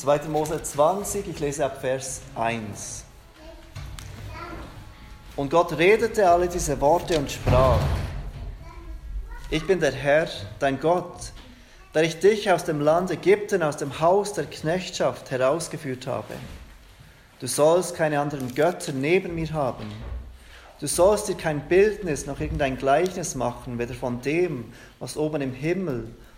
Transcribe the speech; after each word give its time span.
2. 0.00 0.28
Mose 0.30 0.62
20, 0.62 1.28
ich 1.28 1.40
lese 1.40 1.62
ab 1.62 1.82
Vers 1.82 2.22
1. 2.34 3.04
Und 5.36 5.50
Gott 5.50 5.76
redete 5.76 6.26
alle 6.26 6.48
diese 6.48 6.80
Worte 6.80 7.18
und 7.18 7.30
sprach, 7.30 7.78
ich 9.50 9.66
bin 9.66 9.78
der 9.78 9.92
Herr, 9.92 10.26
dein 10.58 10.80
Gott, 10.80 11.32
der 11.92 12.04
ich 12.04 12.18
dich 12.18 12.50
aus 12.50 12.64
dem 12.64 12.80
Land 12.80 13.10
Ägypten, 13.10 13.62
aus 13.62 13.76
dem 13.76 14.00
Haus 14.00 14.32
der 14.32 14.46
Knechtschaft 14.46 15.30
herausgeführt 15.30 16.06
habe. 16.06 16.32
Du 17.38 17.46
sollst 17.46 17.94
keine 17.94 18.20
anderen 18.20 18.54
Götter 18.54 18.92
neben 18.92 19.34
mir 19.34 19.52
haben. 19.52 19.92
Du 20.80 20.86
sollst 20.86 21.28
dir 21.28 21.36
kein 21.36 21.68
Bildnis 21.68 22.24
noch 22.24 22.40
irgendein 22.40 22.78
Gleichnis 22.78 23.34
machen, 23.34 23.78
weder 23.78 23.92
von 23.92 24.22
dem, 24.22 24.72
was 24.98 25.18
oben 25.18 25.42
im 25.42 25.52
Himmel, 25.52 26.08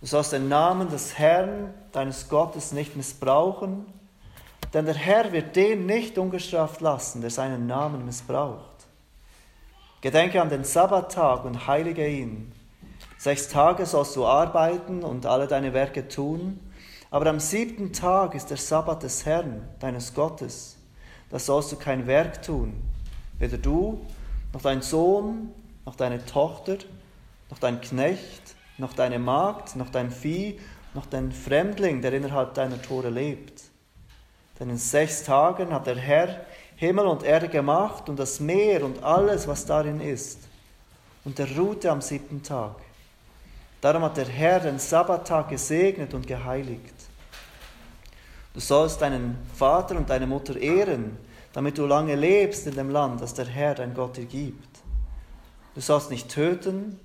Du 0.00 0.06
sollst 0.06 0.32
den 0.32 0.48
Namen 0.48 0.90
des 0.90 1.18
Herrn, 1.18 1.72
deines 1.92 2.28
Gottes, 2.28 2.72
nicht 2.72 2.96
missbrauchen, 2.96 3.86
denn 4.74 4.84
der 4.84 4.94
Herr 4.94 5.32
wird 5.32 5.56
den 5.56 5.86
nicht 5.86 6.18
ungestraft 6.18 6.80
lassen, 6.80 7.22
der 7.22 7.30
seinen 7.30 7.66
Namen 7.66 8.04
missbraucht. 8.04 8.86
Gedenke 10.02 10.42
an 10.42 10.50
den 10.50 10.64
Sabbattag 10.64 11.44
und 11.44 11.66
heilige 11.66 12.06
ihn. 12.06 12.52
Sechs 13.16 13.48
Tage 13.48 13.86
sollst 13.86 14.14
du 14.16 14.26
arbeiten 14.26 15.02
und 15.02 15.24
alle 15.24 15.46
deine 15.46 15.72
Werke 15.72 16.06
tun, 16.06 16.60
aber 17.10 17.30
am 17.30 17.40
siebten 17.40 17.92
Tag 17.92 18.34
ist 18.34 18.50
der 18.50 18.58
Sabbat 18.58 19.02
des 19.02 19.24
Herrn, 19.24 19.66
deines 19.80 20.12
Gottes. 20.12 20.76
Da 21.30 21.38
sollst 21.38 21.72
du 21.72 21.76
kein 21.76 22.06
Werk 22.06 22.42
tun, 22.42 22.74
weder 23.38 23.56
du, 23.56 24.04
noch 24.52 24.60
dein 24.60 24.82
Sohn, 24.82 25.52
noch 25.86 25.96
deine 25.96 26.24
Tochter, 26.26 26.76
noch 27.50 27.58
dein 27.58 27.80
Knecht, 27.80 28.45
noch 28.78 28.92
deine 28.92 29.18
Magd, 29.18 29.76
noch 29.76 29.90
dein 29.90 30.10
Vieh, 30.10 30.60
noch 30.94 31.06
dein 31.06 31.32
Fremdling, 31.32 32.02
der 32.02 32.12
innerhalb 32.12 32.54
deiner 32.54 32.80
Tore 32.80 33.10
lebt. 33.10 33.62
Denn 34.58 34.70
in 34.70 34.78
sechs 34.78 35.24
Tagen 35.24 35.72
hat 35.72 35.86
der 35.86 35.96
Herr 35.96 36.46
Himmel 36.76 37.06
und 37.06 37.22
Erde 37.22 37.48
gemacht 37.48 38.08
und 38.08 38.18
das 38.18 38.40
Meer 38.40 38.84
und 38.84 39.02
alles, 39.02 39.48
was 39.48 39.66
darin 39.66 40.00
ist. 40.00 40.40
Und 41.24 41.38
er 41.38 41.56
ruhte 41.56 41.90
am 41.90 42.00
siebten 42.00 42.42
Tag. 42.42 42.76
Darum 43.80 44.02
hat 44.02 44.16
der 44.16 44.26
Herr 44.26 44.60
den 44.60 44.78
Sabbattag 44.78 45.48
gesegnet 45.48 46.14
und 46.14 46.26
geheiligt. 46.26 46.94
Du 48.54 48.60
sollst 48.60 49.02
deinen 49.02 49.36
Vater 49.54 49.96
und 49.96 50.08
deine 50.08 50.26
Mutter 50.26 50.56
ehren, 50.56 51.18
damit 51.52 51.78
du 51.78 51.86
lange 51.86 52.14
lebst 52.14 52.66
in 52.66 52.74
dem 52.74 52.90
Land, 52.90 53.20
das 53.20 53.34
der 53.34 53.46
Herr 53.46 53.74
dein 53.74 53.94
Gott 53.94 54.16
dir 54.16 54.24
gibt. 54.24 54.78
Du 55.74 55.80
sollst 55.80 56.10
nicht 56.10 56.30
töten, 56.30 56.98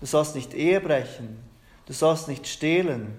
du 0.00 0.06
sollst 0.06 0.34
nicht 0.34 0.54
Ehe 0.54 0.80
brechen, 0.80 1.38
du 1.86 1.92
sollst 1.92 2.28
nicht 2.28 2.46
stehlen, 2.46 3.18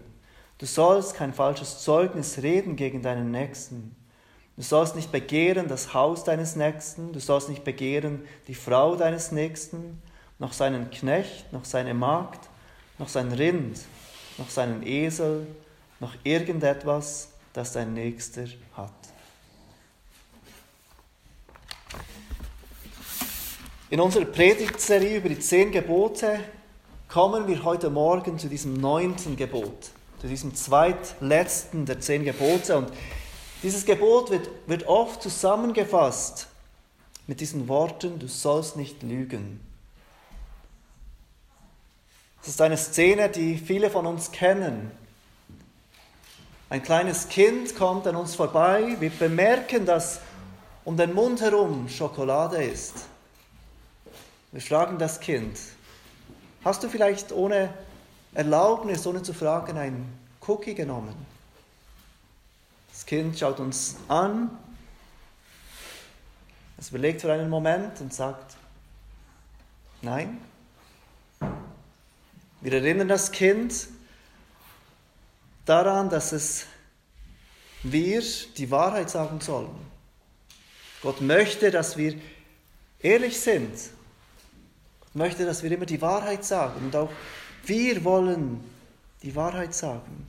du 0.57 0.65
sollst 0.65 1.15
kein 1.15 1.33
falsches 1.33 1.83
Zeugnis 1.83 2.41
reden 2.41 2.75
gegen 2.75 3.01
deinen 3.01 3.31
Nächsten. 3.31 3.95
Du 4.55 4.63
sollst 4.63 4.95
nicht 4.95 5.11
begehren 5.11 5.67
das 5.67 5.93
Haus 5.93 6.23
deines 6.23 6.55
Nächsten, 6.55 7.13
du 7.13 7.19
sollst 7.19 7.47
nicht 7.47 7.63
begehren 7.63 8.25
die 8.47 8.55
Frau 8.55 8.95
deines 8.95 9.31
Nächsten, 9.31 10.01
noch 10.39 10.51
seinen 10.51 10.89
Knecht, 10.89 11.53
noch 11.53 11.63
seine 11.63 11.93
Magd, 11.93 12.49
noch 12.97 13.07
sein 13.07 13.31
Rind, 13.31 13.79
noch 14.39 14.49
seinen 14.49 14.85
Esel, 14.85 15.45
noch 15.99 16.13
irgendetwas, 16.23 17.29
das 17.53 17.73
dein 17.73 17.93
Nächster 17.93 18.45
hat. 18.75 18.91
In 23.89 23.99
unserer 23.99 24.25
Predigtserie 24.25 25.17
über 25.17 25.29
die 25.29 25.39
zehn 25.39 25.71
Gebote 25.71 26.39
kommen 27.09 27.47
wir 27.47 27.63
heute 27.63 27.89
Morgen 27.89 28.37
zu 28.37 28.47
diesem 28.49 28.73
neunten 28.73 29.37
Gebot, 29.37 29.91
zu 30.19 30.27
diesem 30.27 30.55
zweitletzten 30.55 31.85
der 31.85 31.99
zehn 31.99 32.25
Gebote. 32.25 32.77
Und 32.77 32.91
dieses 33.63 33.85
Gebot 33.85 34.29
wird, 34.29 34.49
wird 34.67 34.87
oft 34.87 35.21
zusammengefasst 35.21 36.47
mit 37.27 37.39
diesen 37.39 37.67
Worten, 37.67 38.19
du 38.19 38.27
sollst 38.27 38.75
nicht 38.75 39.03
lügen. 39.03 39.59
Das 42.39 42.49
ist 42.49 42.61
eine 42.61 42.77
Szene, 42.77 43.29
die 43.29 43.57
viele 43.57 43.89
von 43.89 44.05
uns 44.05 44.31
kennen. 44.31 44.91
Ein 46.69 46.83
kleines 46.83 47.29
Kind 47.29 47.75
kommt 47.75 48.07
an 48.07 48.15
uns 48.15 48.35
vorbei, 48.35 48.97
wir 48.99 49.09
bemerken, 49.09 49.85
dass 49.85 50.19
um 50.83 50.97
den 50.97 51.13
Mund 51.13 51.41
herum 51.41 51.87
Schokolade 51.89 52.63
ist. 52.63 53.07
Wir 54.51 54.61
fragen 54.61 54.97
das 54.97 55.19
Kind, 55.19 55.57
hast 56.67 56.83
du 56.83 56.89
vielleicht 56.89 57.31
ohne 57.31 57.73
Erlaubnis, 58.33 59.07
ohne 59.07 59.23
zu 59.23 59.33
fragen, 59.33 59.77
einen 59.77 60.19
Cookie 60.45 60.75
genommen? 60.75 61.15
Das 62.91 63.05
Kind 63.05 63.39
schaut 63.39 63.61
uns 63.61 63.95
an, 64.09 64.49
es 66.77 66.89
überlegt 66.89 67.21
für 67.21 67.31
einen 67.31 67.49
Moment 67.49 68.01
und 68.01 68.13
sagt, 68.13 68.57
nein. 70.01 70.39
Wir 72.59 72.73
erinnern 72.73 73.07
das 73.07 73.31
Kind 73.31 73.87
daran, 75.65 76.09
dass 76.09 76.33
es 76.33 76.65
wir 77.81 78.21
die 78.57 78.69
Wahrheit 78.71 79.09
sagen 79.09 79.39
sollen. 79.39 79.73
Gott 81.01 81.21
möchte, 81.21 81.71
dass 81.71 81.95
wir 81.95 82.19
ehrlich 82.99 83.39
sind. 83.39 83.71
Möchte, 85.13 85.45
dass 85.45 85.63
wir 85.63 85.71
immer 85.71 85.85
die 85.85 86.01
Wahrheit 86.01 86.45
sagen. 86.45 86.85
Und 86.85 86.95
auch 86.95 87.09
wir 87.65 88.03
wollen 88.03 88.63
die 89.23 89.35
Wahrheit 89.35 89.73
sagen. 89.73 90.27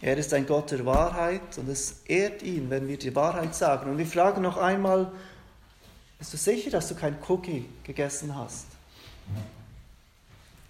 Er 0.00 0.16
ist 0.16 0.34
ein 0.34 0.46
Gott 0.46 0.72
der 0.72 0.84
Wahrheit 0.84 1.58
und 1.58 1.68
es 1.68 2.02
ehrt 2.06 2.42
ihn, 2.42 2.70
wenn 2.70 2.88
wir 2.88 2.98
die 2.98 3.14
Wahrheit 3.14 3.54
sagen. 3.54 3.88
Und 3.88 3.98
wir 3.98 4.06
fragen 4.06 4.42
noch 4.42 4.56
einmal, 4.56 5.12
bist 6.18 6.32
du 6.32 6.36
sicher, 6.36 6.70
dass 6.70 6.88
du 6.88 6.96
kein 6.96 7.16
Cookie 7.28 7.68
gegessen 7.84 8.34
hast? 8.34 8.66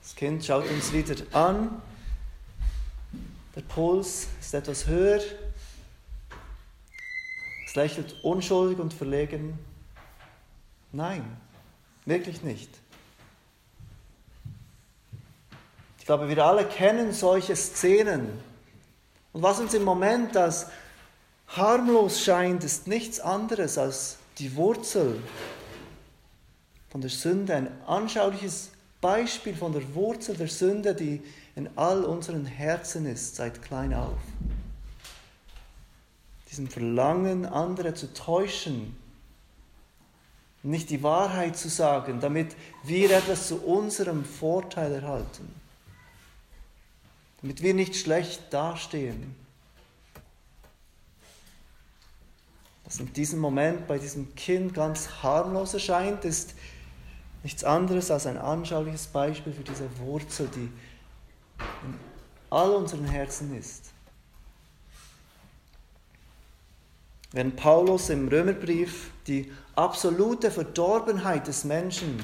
Das 0.02 0.14
Kind 0.14 0.44
schaut 0.44 0.68
uns 0.68 0.92
wieder 0.92 1.14
an. 1.32 1.80
Der 3.56 3.62
Puls 3.62 4.28
ist 4.38 4.52
etwas 4.52 4.86
höher. 4.86 5.20
Es 7.66 7.74
lächelt 7.74 8.22
unschuldig 8.22 8.78
und 8.78 8.92
verlegen. 8.92 9.58
Nein, 10.92 11.25
wirklich 12.04 12.42
nicht. 12.42 12.70
Ich 15.98 16.04
glaube, 16.04 16.28
wir 16.28 16.44
alle 16.44 16.66
kennen 16.66 17.12
solche 17.12 17.56
Szenen. 17.56 18.28
Und 19.32 19.42
was 19.42 19.60
uns 19.60 19.72
im 19.72 19.84
Moment 19.84 20.36
als 20.36 20.66
harmlos 21.47 22.22
scheint, 22.22 22.64
ist 22.64 22.86
nichts 22.86 23.20
anderes 23.20 23.78
als 23.78 24.19
die 24.38 24.56
Wurzel 24.56 25.22
von 26.91 27.00
der 27.00 27.10
Sünde, 27.10 27.54
ein 27.54 27.69
anschauliches 27.86 28.70
Beispiel 29.00 29.54
von 29.54 29.72
der 29.72 29.94
Wurzel 29.94 30.36
der 30.36 30.48
Sünde, 30.48 30.94
die 30.94 31.22
in 31.54 31.69
all 31.76 32.04
unseren 32.04 32.47
Herzen 32.47 33.06
ist, 33.06 33.36
seit 33.36 33.62
klein 33.62 33.94
auf. 33.94 34.19
Diesem 36.50 36.68
Verlangen, 36.68 37.47
andere 37.47 37.94
zu 37.94 38.12
täuschen, 38.12 38.97
nicht 40.62 40.91
die 40.91 41.03
Wahrheit 41.03 41.56
zu 41.56 41.68
sagen, 41.68 42.20
damit 42.20 42.54
wir 42.84 43.10
etwas 43.10 43.48
zu 43.48 43.62
unserem 43.64 44.24
Vorteil 44.24 44.92
erhalten, 44.92 45.53
damit 47.41 47.62
wir 47.62 47.74
nicht 47.74 47.97
schlecht 47.97 48.53
dastehen. 48.53 49.34
Was 52.84 53.00
in 53.00 53.12
diesem 53.12 53.41
Moment 53.41 53.86
bei 53.86 53.98
diesem 53.98 54.34
Kind 54.34 54.74
ganz 54.74 55.22
harmlos 55.22 55.74
erscheint, 55.74 56.24
ist 56.24 56.54
Nichts 57.42 57.65
anderes 57.65 58.10
als 58.10 58.26
ein 58.26 58.38
anschauliches 58.38 59.08
Beispiel 59.08 59.53
für 59.53 59.65
diese 59.65 59.88
Wurzel, 59.98 60.48
die 60.54 60.70
in 61.84 61.98
all 62.50 62.70
unseren 62.70 63.04
Herzen 63.04 63.56
ist. 63.56 63.91
Wenn 67.32 67.56
Paulus 67.56 68.10
im 68.10 68.28
Römerbrief 68.28 69.10
die 69.26 69.50
absolute 69.74 70.50
Verdorbenheit 70.50 71.46
des 71.46 71.64
Menschen, 71.64 72.22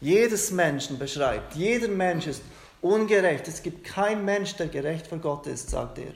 jedes 0.00 0.50
Menschen 0.50 0.98
beschreibt, 0.98 1.54
jeder 1.54 1.88
Mensch 1.88 2.26
ist 2.26 2.42
ungerecht, 2.80 3.46
es 3.46 3.62
gibt 3.62 3.84
keinen 3.84 4.24
Mensch, 4.24 4.54
der 4.54 4.68
gerecht 4.68 5.06
vor 5.06 5.18
Gott 5.18 5.46
ist, 5.46 5.70
sagt 5.70 5.98
er. 5.98 6.14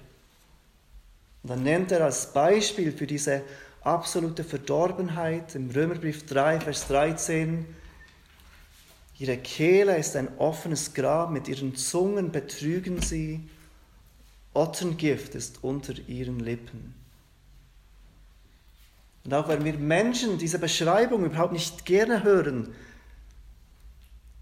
Und 1.43 1.51
dann 1.51 1.63
nennt 1.63 1.93
er 1.93 2.05
als 2.05 2.33
Beispiel 2.33 2.93
für 2.93 3.07
diese 3.07 3.43
absolute 3.83 4.45
Verdorbenheit 4.45 5.55
im 5.55 5.71
Römerbrief 5.71 6.25
3, 6.25 6.61
Vers 6.61 6.87
13, 6.89 7.67
ihre 9.19 9.37
Kehle 9.37 9.99
ist 9.99 10.17
ein 10.17 10.39
offenes 10.39 10.95
Grab, 10.95 11.31
mit 11.31 11.49
ihren 11.49 11.75
Zungen 11.77 12.33
betrügen 12.33 13.03
sie, 13.03 13.41
Ottengift 14.55 15.35
ist 15.35 15.65
unter 15.65 15.95
ihren 16.09 16.39
Lippen. 16.39 17.02
Und 19.25 19.35
auch 19.35 19.49
wenn 19.49 19.65
wir 19.65 19.75
Menschen 19.75 20.39
diese 20.39 20.59
Beschreibung 20.59 21.25
überhaupt 21.25 21.53
nicht 21.53 21.85
gerne 21.85 22.23
hören, 22.23 22.75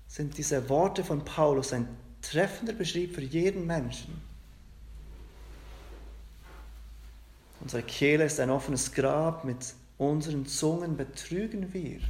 sind 0.06 0.38
diese 0.38 0.68
Worte 0.68 1.04
von 1.04 1.24
Paulus 1.24 1.72
ein 1.72 1.88
treffender 2.22 2.72
Beschrieb 2.72 3.14
für 3.14 3.22
jeden 3.22 3.66
Menschen. 3.66 4.20
Unsere 7.60 7.82
Kehle 7.82 8.24
ist 8.24 8.40
ein 8.40 8.50
offenes 8.50 8.92
Grab, 8.92 9.44
mit 9.44 9.74
unseren 9.98 10.46
Zungen 10.46 10.96
betrügen 10.96 11.72
wir. 11.74 12.00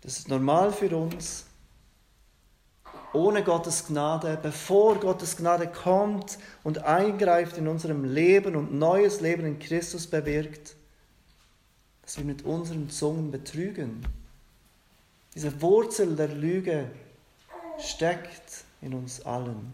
Das 0.00 0.18
ist 0.18 0.28
normal 0.28 0.72
für 0.72 0.94
uns. 0.96 1.46
Ohne 3.16 3.42
Gottes 3.42 3.86
Gnade, 3.86 4.38
bevor 4.42 5.00
Gottes 5.00 5.38
Gnade 5.38 5.66
kommt 5.68 6.38
und 6.62 6.84
eingreift 6.84 7.56
in 7.56 7.66
unserem 7.66 8.04
Leben 8.04 8.56
und 8.56 8.74
neues 8.74 9.22
Leben 9.22 9.46
in 9.46 9.58
Christus 9.58 10.06
bewirkt, 10.06 10.76
dass 12.02 12.18
wir 12.18 12.24
mit 12.26 12.44
unseren 12.44 12.90
Zungen 12.90 13.30
betrügen. 13.30 14.06
Diese 15.34 15.62
Wurzel 15.62 16.14
der 16.14 16.28
Lüge 16.28 16.90
steckt 17.78 18.64
in 18.82 18.92
uns 18.92 19.24
allen. 19.24 19.72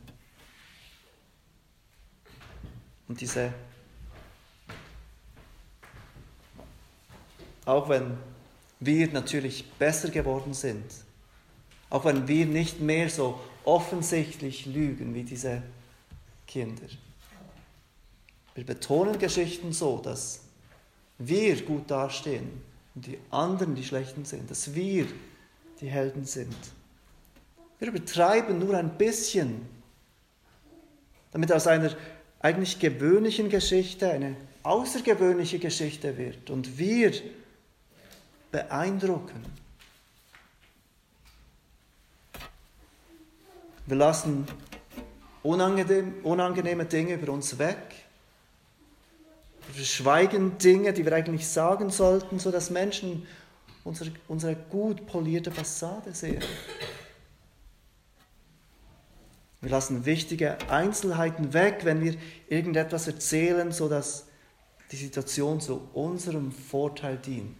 Und 3.08 3.20
diese, 3.20 3.52
auch 7.64 7.88
wenn 7.88 8.16
wir 8.78 9.12
natürlich 9.12 9.68
besser 9.72 10.10
geworden 10.10 10.54
sind, 10.54 10.84
auch 11.92 12.06
wenn 12.06 12.26
wir 12.26 12.46
nicht 12.46 12.80
mehr 12.80 13.10
so 13.10 13.38
offensichtlich 13.64 14.64
lügen 14.64 15.14
wie 15.14 15.24
diese 15.24 15.62
Kinder. 16.46 16.86
Wir 18.54 18.64
betonen 18.64 19.18
Geschichten 19.18 19.74
so, 19.74 19.98
dass 19.98 20.40
wir 21.18 21.54
gut 21.66 21.90
dastehen 21.90 22.62
und 22.94 23.06
die 23.06 23.18
anderen 23.28 23.74
die 23.74 23.84
Schlechten 23.84 24.24
sind, 24.24 24.50
dass 24.50 24.74
wir 24.74 25.06
die 25.82 25.86
Helden 25.86 26.24
sind. 26.24 26.56
Wir 27.78 27.88
übertreiben 27.88 28.58
nur 28.58 28.74
ein 28.74 28.96
bisschen, 28.96 29.60
damit 31.30 31.52
aus 31.52 31.66
einer 31.66 31.94
eigentlich 32.40 32.78
gewöhnlichen 32.78 33.50
Geschichte 33.50 34.10
eine 34.10 34.34
außergewöhnliche 34.62 35.58
Geschichte 35.58 36.16
wird 36.16 36.48
und 36.48 36.78
wir 36.78 37.12
beeindrucken. 38.50 39.61
Wir 43.86 43.96
lassen 43.96 44.46
unangenehme 45.42 46.84
Dinge 46.84 47.14
über 47.14 47.32
uns 47.32 47.58
weg. 47.58 47.78
Wir 49.66 49.74
verschweigen 49.74 50.58
Dinge, 50.58 50.92
die 50.92 51.04
wir 51.04 51.12
eigentlich 51.12 51.48
sagen 51.48 51.90
sollten, 51.90 52.38
sodass 52.38 52.70
Menschen 52.70 53.26
unsere, 53.84 54.12
unsere 54.28 54.54
gut 54.54 55.06
polierte 55.06 55.50
Fassade 55.50 56.14
sehen. 56.14 56.42
Wir 59.60 59.70
lassen 59.70 60.04
wichtige 60.04 60.58
Einzelheiten 60.68 61.52
weg, 61.52 61.80
wenn 61.84 62.02
wir 62.02 62.16
irgendetwas 62.48 63.06
erzählen, 63.06 63.70
sodass 63.70 64.26
die 64.90 64.96
Situation 64.96 65.60
zu 65.60 65.88
unserem 65.94 66.52
Vorteil 66.52 67.16
dient. 67.16 67.56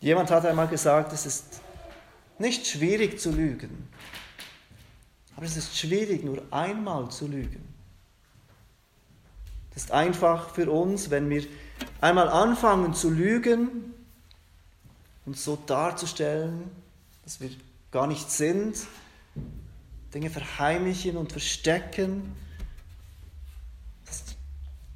Jemand 0.00 0.30
hat 0.30 0.44
einmal 0.46 0.66
gesagt, 0.66 1.12
es 1.12 1.26
ist 1.26 1.60
nicht 2.42 2.66
schwierig 2.66 3.18
zu 3.18 3.30
lügen, 3.30 3.88
aber 5.36 5.46
es 5.46 5.56
ist 5.56 5.78
schwierig, 5.78 6.24
nur 6.24 6.42
einmal 6.50 7.10
zu 7.10 7.26
lügen. 7.26 7.66
Es 9.74 9.84
ist 9.84 9.92
einfach 9.92 10.50
für 10.50 10.70
uns, 10.70 11.08
wenn 11.08 11.30
wir 11.30 11.46
einmal 12.00 12.28
anfangen 12.28 12.92
zu 12.92 13.08
lügen, 13.08 13.94
uns 15.24 15.44
so 15.44 15.56
darzustellen, 15.56 16.70
dass 17.24 17.40
wir 17.40 17.50
gar 17.90 18.06
nicht 18.06 18.30
sind, 18.30 18.76
Dinge 20.12 20.28
verheimlichen 20.28 21.16
und 21.16 21.32
verstecken. 21.32 22.36
Es 24.04 24.16
ist 24.16 24.36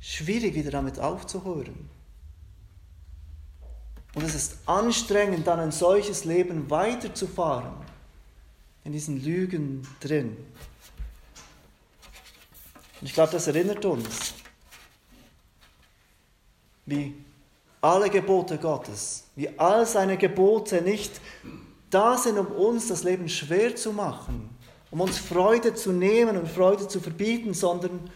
schwierig, 0.00 0.54
wieder 0.54 0.70
damit 0.72 0.98
aufzuhören. 0.98 1.88
Und 4.16 4.24
es 4.24 4.34
ist 4.34 4.56
anstrengend, 4.64 5.46
dann 5.46 5.60
ein 5.60 5.72
solches 5.72 6.24
Leben 6.24 6.70
weiterzufahren, 6.70 7.74
in 8.82 8.92
diesen 8.92 9.22
Lügen 9.22 9.86
drin. 10.00 10.34
Und 12.98 13.06
ich 13.06 13.12
glaube, 13.12 13.32
das 13.32 13.46
erinnert 13.46 13.84
uns, 13.84 14.32
wie 16.86 17.14
alle 17.82 18.08
Gebote 18.08 18.56
Gottes, 18.56 19.24
wie 19.36 19.50
all 19.58 19.84
seine 19.84 20.16
Gebote 20.16 20.80
nicht 20.80 21.20
da 21.90 22.16
sind, 22.16 22.38
um 22.38 22.46
uns 22.46 22.88
das 22.88 23.04
Leben 23.04 23.28
schwer 23.28 23.76
zu 23.76 23.92
machen, 23.92 24.48
um 24.90 25.02
uns 25.02 25.19
Freude 25.19 25.74
zu 25.74 25.92
nehmen 25.92 26.38
und 26.38 26.48
Freude 26.48 26.88
zu 26.88 27.00
verbieten, 27.00 27.52
sondern 27.52 28.10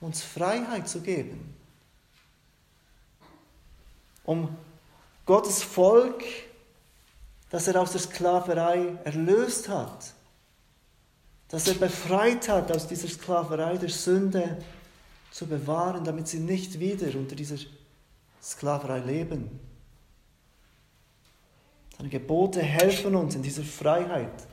uns 0.00 0.20
Freiheit 0.20 0.88
zu 0.88 1.00
geben. 1.00 1.54
Um 4.24 4.48
Gottes 5.24 5.62
Volk, 5.62 6.24
das 7.50 7.68
er 7.68 7.80
aus 7.80 7.92
der 7.92 8.00
Sklaverei 8.00 8.96
erlöst 9.04 9.68
hat, 9.68 10.14
dass 11.48 11.68
er 11.68 11.74
befreit 11.74 12.48
hat 12.48 12.72
aus 12.72 12.88
dieser 12.88 13.08
Sklaverei 13.08 13.76
der 13.76 13.90
Sünde 13.90 14.58
zu 15.30 15.46
bewahren, 15.46 16.04
damit 16.04 16.28
sie 16.28 16.38
nicht 16.38 16.80
wieder 16.80 17.16
unter 17.18 17.36
dieser 17.36 17.56
Sklaverei 18.42 18.98
leben. 19.00 19.60
Seine 21.96 22.08
Gebote 22.08 22.62
helfen 22.62 23.14
uns 23.14 23.34
in 23.34 23.42
dieser 23.42 23.62
Freiheit 23.62 24.46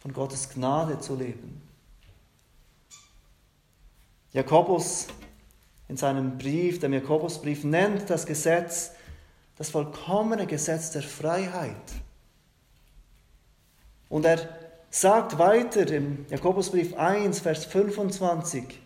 von 0.00 0.12
Gottes 0.12 0.48
Gnade 0.50 1.00
zu 1.00 1.16
leben. 1.16 1.60
Jakobus 4.32 5.08
in 5.88 5.96
seinem 5.96 6.38
Brief, 6.38 6.78
dem 6.78 6.92
Jakobusbrief, 6.92 7.64
nennt 7.64 8.08
das 8.08 8.24
Gesetz 8.24 8.92
das 9.62 9.70
vollkommene 9.70 10.48
Gesetz 10.48 10.90
der 10.90 11.02
Freiheit. 11.02 11.76
Und 14.08 14.24
er 14.24 14.48
sagt 14.90 15.38
weiter 15.38 15.86
im 15.86 16.26
Jakobusbrief 16.28 16.94
1, 16.94 17.38
Vers 17.38 17.66
25, 17.66 18.80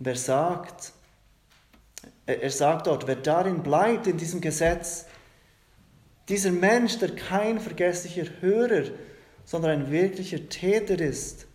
wer 0.00 0.16
sagt, 0.16 0.92
er 2.26 2.50
sagt 2.50 2.88
dort, 2.88 3.06
wer 3.06 3.14
darin 3.14 3.62
bleibt 3.62 4.08
in 4.08 4.16
diesem 4.16 4.40
Gesetz, 4.40 5.06
dieser 6.28 6.50
Mensch, 6.50 6.98
der 6.98 7.14
kein 7.14 7.60
vergesslicher 7.60 8.26
Hörer, 8.40 8.90
sondern 9.44 9.70
ein 9.70 9.90
wirklicher 9.92 10.48
Täter 10.48 10.98
ist, 10.98 11.46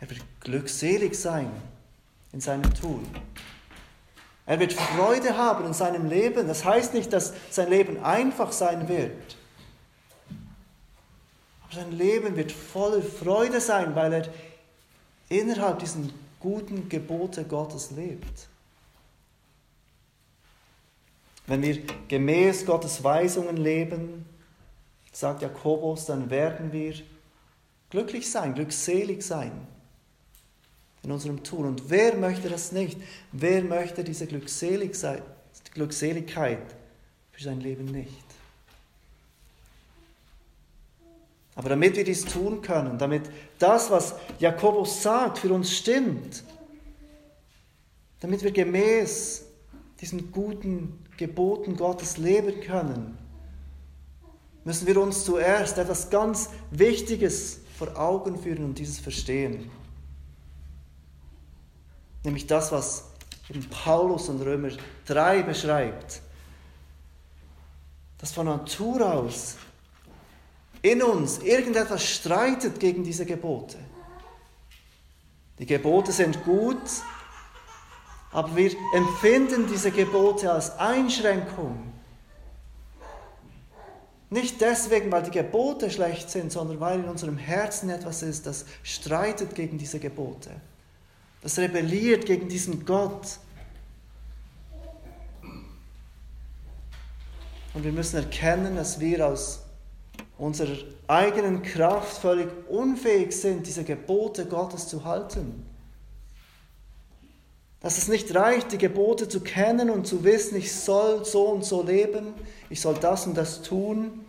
er 0.00 0.10
wird 0.10 0.24
glückselig 0.40 1.14
sein 1.14 1.52
in 2.32 2.40
seinem 2.40 2.74
Tun. 2.74 3.06
Er 4.48 4.58
wird 4.58 4.72
Freude 4.72 5.36
haben 5.36 5.66
in 5.66 5.74
seinem 5.74 6.06
Leben. 6.08 6.48
Das 6.48 6.64
heißt 6.64 6.94
nicht, 6.94 7.12
dass 7.12 7.34
sein 7.50 7.68
Leben 7.68 8.02
einfach 8.02 8.50
sein 8.50 8.88
wird. 8.88 9.36
Aber 11.62 11.74
sein 11.74 11.92
Leben 11.92 12.34
wird 12.34 12.50
voll 12.50 13.02
Freude 13.02 13.60
sein, 13.60 13.94
weil 13.94 14.10
er 14.14 14.28
innerhalb 15.28 15.80
diesen 15.80 16.14
guten 16.40 16.88
Gebote 16.88 17.44
Gottes 17.44 17.90
lebt. 17.90 18.48
Wenn 21.46 21.60
wir 21.60 21.82
gemäß 22.08 22.64
Gottes 22.64 23.04
Weisungen 23.04 23.58
leben, 23.58 24.24
sagt 25.12 25.42
Jakobus, 25.42 26.06
dann 26.06 26.30
werden 26.30 26.72
wir 26.72 26.94
glücklich 27.90 28.30
sein, 28.30 28.54
glückselig 28.54 29.22
sein 29.26 29.68
in 31.02 31.12
unserem 31.12 31.42
Tun. 31.42 31.66
Und 31.66 31.90
wer 31.90 32.16
möchte 32.16 32.48
das 32.48 32.72
nicht? 32.72 32.98
Wer 33.32 33.62
möchte 33.62 34.04
diese 34.04 34.26
Glückseligkeit 34.26 35.22
für 37.32 37.42
sein 37.42 37.60
Leben 37.60 37.86
nicht? 37.86 38.24
Aber 41.54 41.70
damit 41.70 41.96
wir 41.96 42.04
dies 42.04 42.24
tun 42.24 42.62
können, 42.62 42.98
damit 42.98 43.22
das, 43.58 43.90
was 43.90 44.14
Jakobus 44.38 45.02
sagt, 45.02 45.38
für 45.38 45.52
uns 45.52 45.76
stimmt, 45.76 46.44
damit 48.20 48.44
wir 48.44 48.52
gemäß 48.52 49.44
diesen 50.00 50.30
guten 50.30 51.04
Geboten 51.16 51.76
Gottes 51.76 52.16
leben 52.16 52.60
können, 52.60 53.18
müssen 54.62 54.86
wir 54.86 55.00
uns 55.00 55.24
zuerst 55.24 55.78
etwas 55.78 56.10
ganz 56.10 56.50
Wichtiges 56.70 57.58
vor 57.76 57.98
Augen 57.98 58.38
führen 58.38 58.64
und 58.64 58.78
dieses 58.78 59.00
verstehen. 59.00 59.68
Nämlich 62.24 62.46
das, 62.46 62.72
was 62.72 63.04
Paulus 63.84 64.28
und 64.28 64.42
Römer 64.42 64.70
3 65.06 65.42
beschreibt. 65.42 66.20
Dass 68.18 68.32
von 68.32 68.46
Natur 68.46 69.14
aus 69.14 69.56
in 70.82 71.02
uns 71.02 71.38
irgendetwas 71.38 72.04
streitet 72.04 72.78
gegen 72.78 73.04
diese 73.04 73.26
Gebote. 73.26 73.78
Die 75.58 75.66
Gebote 75.66 76.12
sind 76.12 76.44
gut, 76.44 76.76
aber 78.30 78.54
wir 78.54 78.70
empfinden 78.94 79.66
diese 79.66 79.90
Gebote 79.90 80.52
als 80.52 80.78
Einschränkung. 80.78 81.92
Nicht 84.30 84.60
deswegen, 84.60 85.10
weil 85.10 85.22
die 85.22 85.30
Gebote 85.30 85.90
schlecht 85.90 86.30
sind, 86.30 86.52
sondern 86.52 86.78
weil 86.80 87.00
in 87.00 87.06
unserem 87.06 87.38
Herzen 87.38 87.88
etwas 87.88 88.22
ist, 88.22 88.46
das 88.46 88.66
streitet 88.82 89.54
gegen 89.54 89.78
diese 89.78 89.98
Gebote. 89.98 90.50
Das 91.42 91.58
rebelliert 91.58 92.26
gegen 92.26 92.48
diesen 92.48 92.84
Gott. 92.84 93.38
Und 97.74 97.84
wir 97.84 97.92
müssen 97.92 98.16
erkennen, 98.16 98.76
dass 98.76 98.98
wir 98.98 99.26
aus 99.26 99.60
unserer 100.36 100.76
eigenen 101.06 101.62
Kraft 101.62 102.18
völlig 102.18 102.48
unfähig 102.68 103.32
sind, 103.32 103.66
diese 103.66 103.84
Gebote 103.84 104.46
Gottes 104.46 104.88
zu 104.88 105.04
halten. 105.04 105.64
Dass 107.80 107.98
es 107.98 108.08
nicht 108.08 108.34
reicht, 108.34 108.72
die 108.72 108.78
Gebote 108.78 109.28
zu 109.28 109.40
kennen 109.40 109.90
und 109.90 110.06
zu 110.06 110.24
wissen, 110.24 110.56
ich 110.56 110.74
soll 110.74 111.24
so 111.24 111.46
und 111.48 111.64
so 111.64 111.82
leben, 111.82 112.34
ich 112.70 112.80
soll 112.80 112.94
das 112.94 113.26
und 113.26 113.36
das 113.36 113.62
tun. 113.62 114.24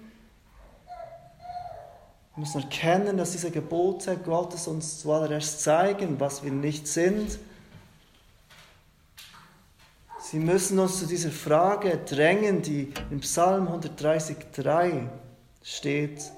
Wir 2.40 2.46
müssen 2.46 2.62
erkennen, 2.62 3.18
dass 3.18 3.34
diese 3.34 3.52
Gebote 3.52 4.16
Gottes 4.16 4.66
uns 4.68 5.00
zuallererst 5.00 5.60
zeigen, 5.60 6.22
was 6.22 6.42
wir 6.42 6.52
nicht 6.52 6.88
sind. 6.88 7.38
Sie 10.22 10.40
müssen 10.40 10.80
uns 10.80 11.00
zu 11.00 11.06
dieser 11.06 11.32
Frage 11.32 11.98
drängen, 11.98 12.62
die 12.62 12.94
im 13.12 13.20
Psalm 13.20 13.68
133 13.68 14.38
steht. 15.64 16.32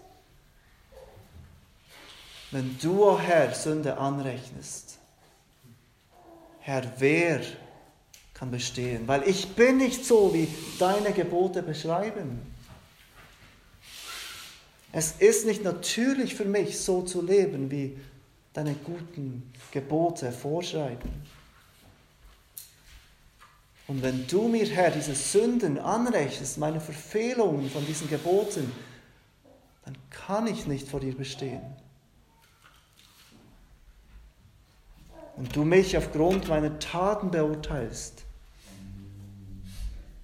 Wenn 2.50 2.80
du, 2.82 3.04
o 3.04 3.12
oh 3.12 3.20
Herr, 3.20 3.54
Sünde 3.54 4.00
anrechnest, 4.00 4.98
Herr, 6.62 6.82
wer 6.98 7.42
kann 8.34 8.50
bestehen? 8.50 9.08
Weil 9.08 9.30
ich 9.30 9.50
bin 9.50 9.78
nicht 9.78 10.04
so, 10.04 10.34
wie 10.34 10.48
deine 10.80 11.12
Gebote 11.12 11.62
beschreiben. 11.62 12.51
Es 14.92 15.14
ist 15.20 15.46
nicht 15.46 15.64
natürlich 15.64 16.36
für 16.36 16.46
mich, 16.46 16.80
so 16.80 17.02
zu 17.02 17.22
leben, 17.22 17.72
wie 17.72 17.98
deine 18.54 18.76
guten 18.76 19.52
Gebote 19.72 20.32
vorschreiben. 20.32 21.10
Und 23.88 24.02
wenn 24.02 24.28
du 24.28 24.48
mir, 24.48 24.66
Herr, 24.68 24.92
diese 24.92 25.16
Sünden 25.16 25.78
anrechnest, 25.78 26.58
meine 26.58 26.80
Verfehlungen 26.80 27.70
von 27.70 27.86
diesen 27.86 28.10
Geboten, 28.10 28.72
dann 29.86 29.96
kann 30.10 30.48
ich 30.48 30.68
nicht 30.68 30.88
vor 30.88 31.00
dir 31.00 31.16
bestehen. 31.16 31.62
und 35.42 35.56
du 35.56 35.64
mich 35.64 35.98
aufgrund 35.98 36.50
meiner 36.50 36.78
Taten 36.78 37.32
beurteilst, 37.32 38.26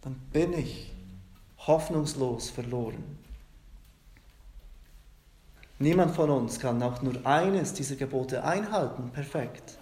dann 0.01 0.13
bin 0.31 0.53
ich 0.53 0.91
hoffnungslos 1.65 2.51
verloren. 2.51 3.03
Niemand 5.79 6.15
von 6.15 6.29
uns 6.29 6.59
kann 6.59 6.81
auch 6.81 7.01
nur 7.01 7.25
eines 7.25 7.73
dieser 7.73 7.95
Gebote 7.95 8.43
einhalten, 8.43 9.11
perfekt. 9.11 9.77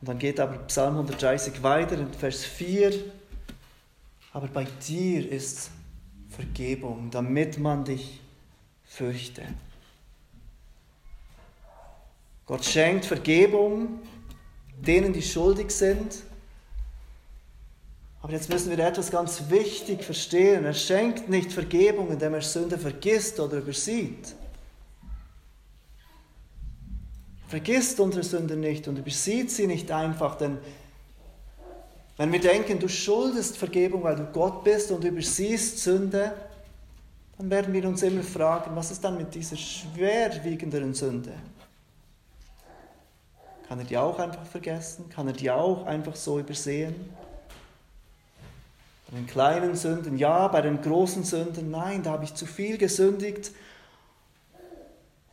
Und 0.00 0.08
dann 0.08 0.18
geht 0.18 0.38
aber 0.38 0.58
Psalm 0.66 0.94
130 0.94 1.62
weiter 1.62 1.98
in 1.98 2.12
Vers 2.12 2.44
4. 2.44 2.92
Aber 4.32 4.48
bei 4.48 4.66
dir 4.86 5.30
ist 5.30 5.70
Vergebung, 6.28 7.10
damit 7.10 7.58
man 7.58 7.84
dich 7.84 8.20
fürchte. 8.84 9.42
Gott 12.44 12.64
schenkt 12.64 13.06
Vergebung 13.06 14.00
denen, 14.78 15.12
die 15.12 15.22
schuldig 15.22 15.70
sind. 15.70 16.22
Aber 18.26 18.34
jetzt 18.34 18.48
müssen 18.48 18.76
wir 18.76 18.84
etwas 18.84 19.12
ganz 19.12 19.50
wichtig 19.50 20.02
verstehen. 20.02 20.64
Er 20.64 20.74
schenkt 20.74 21.28
nicht 21.28 21.52
Vergebung, 21.52 22.10
indem 22.10 22.34
er 22.34 22.42
Sünde 22.42 22.76
vergisst 22.76 23.38
oder 23.38 23.58
übersieht. 23.58 24.34
Vergisst 27.46 28.00
unsere 28.00 28.24
Sünde 28.24 28.56
nicht 28.56 28.88
und 28.88 28.98
übersieht 28.98 29.52
sie 29.52 29.68
nicht 29.68 29.92
einfach, 29.92 30.34
denn 30.34 30.58
wenn 32.16 32.32
wir 32.32 32.40
denken, 32.40 32.80
du 32.80 32.88
schuldest 32.88 33.58
Vergebung, 33.58 34.02
weil 34.02 34.16
du 34.16 34.24
Gott 34.24 34.64
bist 34.64 34.90
und 34.90 35.04
übersiehst 35.04 35.78
Sünde, 35.78 36.32
dann 37.38 37.48
werden 37.48 37.72
wir 37.72 37.86
uns 37.86 38.02
immer 38.02 38.24
fragen, 38.24 38.74
was 38.74 38.90
ist 38.90 39.04
dann 39.04 39.18
mit 39.18 39.36
dieser 39.36 39.54
schwerwiegenderen 39.54 40.94
Sünde? 40.94 41.34
Kann 43.68 43.78
er 43.78 43.84
die 43.84 43.96
auch 43.96 44.18
einfach 44.18 44.46
vergessen? 44.46 45.08
Kann 45.10 45.28
er 45.28 45.32
die 45.32 45.48
auch 45.48 45.86
einfach 45.86 46.16
so 46.16 46.40
übersehen? 46.40 46.96
Bei 49.08 49.16
den 49.16 49.26
kleinen 49.26 49.76
Sünden 49.76 50.18
ja, 50.18 50.48
bei 50.48 50.60
den 50.62 50.80
großen 50.80 51.24
Sünden 51.24 51.70
nein, 51.70 52.02
da 52.02 52.12
habe 52.12 52.24
ich 52.24 52.34
zu 52.34 52.46
viel 52.46 52.76
gesündigt. 52.78 53.52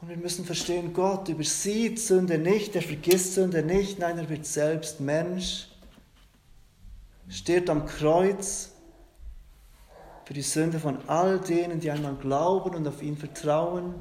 Und 0.02 0.10
wir 0.10 0.18
müssen 0.18 0.46
verstehen, 0.46 0.94
Gott 0.94 1.30
übersieht 1.30 2.00
Sünde 2.00 2.38
nicht, 2.38 2.76
er 2.76 2.82
vergisst 2.82 3.36
Sünde 3.36 3.64
nicht, 3.64 4.00
nein, 4.00 4.18
er 4.18 4.30
wird 4.30 4.46
selbst 4.46 5.00
Mensch, 5.00 5.70
stirbt 7.30 7.70
am 7.70 7.86
Kreuz 7.86 8.72
für 10.26 10.34
die 10.34 10.42
Sünde 10.42 10.80
von 10.80 10.98
all 11.08 11.40
denen, 11.40 11.80
die 11.80 11.90
einmal 11.90 12.16
glauben 12.16 12.76
und 12.76 12.88
auf 12.88 13.02
ihn 13.02 13.18
vertrauen. 13.18 13.96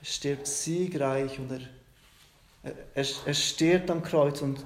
Er 0.00 0.06
stirbt 0.06 0.46
siegreich 0.46 1.38
und 1.38 1.52
er 1.52 1.60
er, 2.94 3.06
er 3.26 3.34
stirbt 3.34 3.90
am 3.90 4.02
Kreuz 4.02 4.40
und 4.42 4.64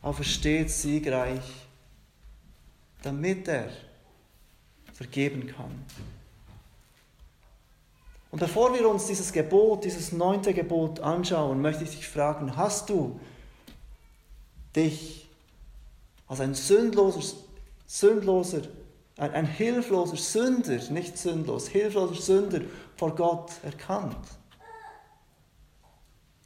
aufersteht 0.00 0.70
siegreich, 0.70 1.42
damit 3.02 3.48
er 3.48 3.70
vergeben 4.92 5.46
kann. 5.46 5.84
Und 8.30 8.38
bevor 8.38 8.72
wir 8.72 8.88
uns 8.88 9.06
dieses 9.06 9.32
Gebot, 9.32 9.84
dieses 9.84 10.12
neunte 10.12 10.54
Gebot 10.54 11.00
anschauen, 11.00 11.60
möchte 11.60 11.84
ich 11.84 11.90
dich 11.90 12.08
fragen, 12.08 12.56
hast 12.56 12.88
du 12.88 13.20
dich 14.74 15.28
als 16.26 16.40
ein 16.40 16.54
sündloser, 16.54 17.36
sündloser 17.86 18.62
ein, 19.18 19.32
ein 19.32 19.46
hilfloser 19.46 20.16
Sünder, 20.16 20.78
nicht 20.90 21.18
sündlos, 21.18 21.68
hilfloser 21.68 22.14
Sünder 22.14 22.62
vor 22.96 23.14
Gott 23.14 23.50
erkannt? 23.62 24.16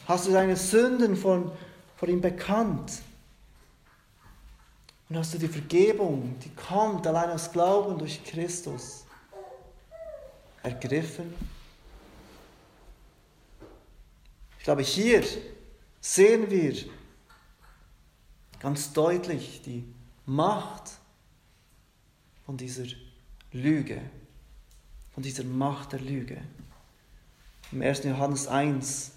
Hast 0.06 0.26
du 0.26 0.32
deine 0.32 0.56
Sünden 0.56 1.16
von, 1.16 1.50
von 1.96 2.08
ihm 2.08 2.20
bekannt? 2.20 3.00
Und 5.08 5.18
hast 5.18 5.34
du 5.34 5.38
die 5.38 5.48
Vergebung, 5.48 6.36
die 6.40 6.50
kommt 6.50 7.06
allein 7.06 7.30
aus 7.30 7.52
Glauben 7.52 7.98
durch 7.98 8.24
Christus, 8.24 9.04
ergriffen? 10.62 11.32
Ich 14.58 14.64
glaube, 14.64 14.82
hier 14.82 15.22
sehen 16.00 16.50
wir 16.50 16.74
ganz 18.58 18.92
deutlich 18.92 19.62
die 19.62 19.84
Macht 20.24 20.98
von 22.44 22.56
dieser 22.56 22.86
Lüge, 23.52 24.00
von 25.14 25.22
dieser 25.22 25.44
Macht 25.44 25.92
der 25.92 26.00
Lüge. 26.00 26.42
Im 27.70 27.80
1. 27.82 28.02
Johannes 28.04 28.48
1 28.48 29.12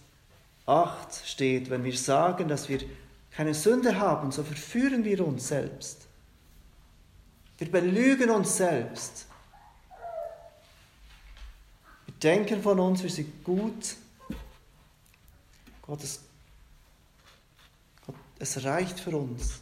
8 0.70 1.26
steht, 1.26 1.72
wenn 1.72 1.84
wir 1.84 1.98
sagen, 1.98 2.48
dass 2.48 2.70
wir 2.70 2.80
keine 3.40 3.54
Sünde 3.54 3.98
haben, 3.98 4.34
so 4.34 4.44
verführen 4.44 5.06
wir 5.06 5.26
uns 5.26 5.48
selbst. 5.48 6.08
Wir 7.58 7.72
belügen 7.72 8.32
uns 8.32 8.58
selbst. 8.58 9.28
Wir 12.06 12.16
denken 12.22 12.62
von 12.62 12.82
uns, 12.82 13.02
wir 13.02 13.10
sind 13.10 13.42
gut. 13.46 13.96
Gott, 15.84 16.04
es, 16.04 16.20
Gott, 18.06 18.16
es 18.40 18.62
reicht 18.66 19.00
für 19.00 19.16
uns. 19.16 19.62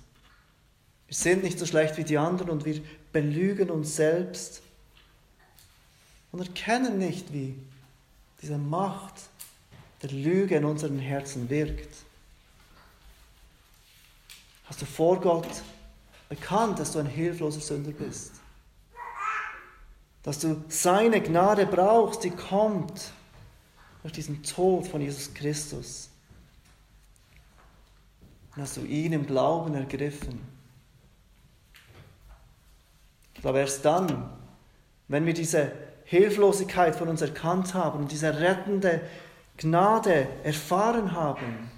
Wir 1.05 1.15
sind 1.15 1.43
nicht 1.43 1.59
so 1.59 1.67
schlecht 1.67 1.97
wie 1.97 2.03
die 2.03 2.17
anderen 2.17 2.49
und 2.49 2.65
wir 2.65 2.81
belügen 3.11 3.69
uns 3.69 3.95
selbst 3.95 4.63
und 6.31 6.39
erkennen 6.39 6.97
nicht, 6.97 7.31
wie 7.31 7.55
diese 8.41 8.57
Macht 8.57 9.13
der 10.01 10.09
Lüge 10.09 10.55
in 10.55 10.65
unseren 10.65 10.97
Herzen 10.97 11.51
wirkt. 11.51 12.06
Hast 14.67 14.81
du 14.81 14.85
vor 14.85 15.19
Gott 15.19 15.63
bekannt, 16.29 16.79
dass 16.79 16.91
du 16.91 16.99
ein 16.99 17.05
hilfloser 17.05 17.61
Sünder 17.61 17.91
bist? 17.91 18.33
dass 20.27 20.39
du 20.39 20.61
seine 20.67 21.21
Gnade 21.21 21.65
brauchst, 21.65 22.25
die 22.25 22.31
kommt 22.31 23.13
durch 24.01 24.11
diesen 24.11 24.43
Tod 24.43 24.85
von 24.85 24.99
Jesus 24.99 25.33
Christus. 25.33 26.09
Und 28.53 28.61
hast 28.61 28.75
du 28.75 28.81
ihn 28.81 29.13
im 29.13 29.25
Glauben 29.25 29.73
ergriffen. 29.73 30.41
Ich 33.35 33.39
glaube, 33.39 33.59
erst 33.59 33.85
dann, 33.85 34.29
wenn 35.07 35.25
wir 35.25 35.33
diese 35.33 35.71
Hilflosigkeit 36.03 36.93
von 36.93 37.07
uns 37.07 37.21
erkannt 37.21 37.73
haben 37.73 37.99
und 37.99 38.11
diese 38.11 38.37
rettende 38.37 38.99
Gnade 39.55 40.27
erfahren 40.43 41.13
haben, 41.13 41.71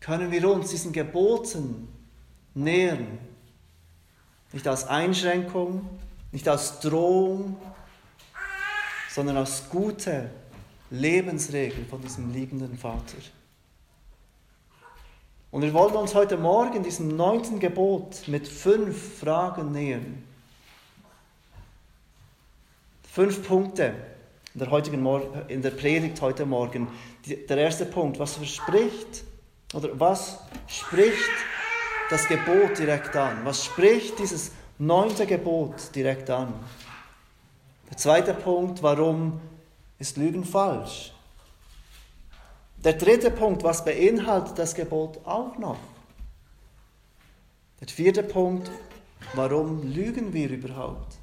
können 0.00 0.30
wir 0.30 0.48
uns 0.50 0.70
diesen 0.70 0.92
Geboten 0.92 1.88
nähern. 2.54 3.18
Nicht 4.52 4.66
als 4.66 4.86
Einschränkung, 4.88 5.88
nicht 6.32 6.48
als 6.48 6.80
Drohung, 6.80 7.56
sondern 9.10 9.36
als 9.36 9.68
gute 9.68 10.30
Lebensregel 10.90 11.84
von 11.84 12.00
diesem 12.00 12.32
liebenden 12.32 12.76
Vater. 12.76 13.18
Und 15.50 15.62
wir 15.62 15.72
wollen 15.72 15.94
uns 15.94 16.14
heute 16.14 16.36
Morgen 16.36 16.82
diesem 16.82 17.16
neunten 17.16 17.58
Gebot 17.58 18.26
mit 18.28 18.46
fünf 18.46 19.18
Fragen 19.18 19.72
nähern. 19.72 20.22
Fünf 23.12 23.46
Punkte 23.46 23.94
in 24.54 24.60
der, 24.60 24.70
heutigen 24.70 25.02
Mor 25.02 25.44
in 25.48 25.60
der 25.62 25.70
Predigt 25.70 26.20
heute 26.20 26.46
Morgen. 26.46 26.88
Der 27.26 27.56
erste 27.56 27.84
Punkt, 27.84 28.20
was 28.20 28.34
verspricht 28.34 29.24
oder 29.72 29.98
was 29.98 30.38
spricht 30.66 31.30
das 32.10 32.26
Gebot 32.26 32.78
direkt 32.78 33.14
an? 33.16 33.44
Was 33.44 33.64
spricht 33.64 34.18
dieses 34.18 34.52
neunte 34.78 35.26
Gebot 35.26 35.94
direkt 35.94 36.28
an? 36.30 36.52
Der 37.88 37.96
zweite 37.96 38.34
Punkt, 38.34 38.82
warum 38.82 39.40
ist 39.98 40.16
Lügen 40.16 40.44
falsch? 40.44 41.12
Der 42.78 42.94
dritte 42.94 43.30
Punkt, 43.30 43.62
was 43.62 43.84
beinhaltet 43.84 44.58
das 44.58 44.74
Gebot 44.74 45.24
auch 45.26 45.58
noch? 45.58 45.78
Der 47.80 47.88
vierte 47.88 48.22
Punkt, 48.22 48.70
warum 49.34 49.92
lügen 49.92 50.32
wir 50.32 50.50
überhaupt? 50.50 51.16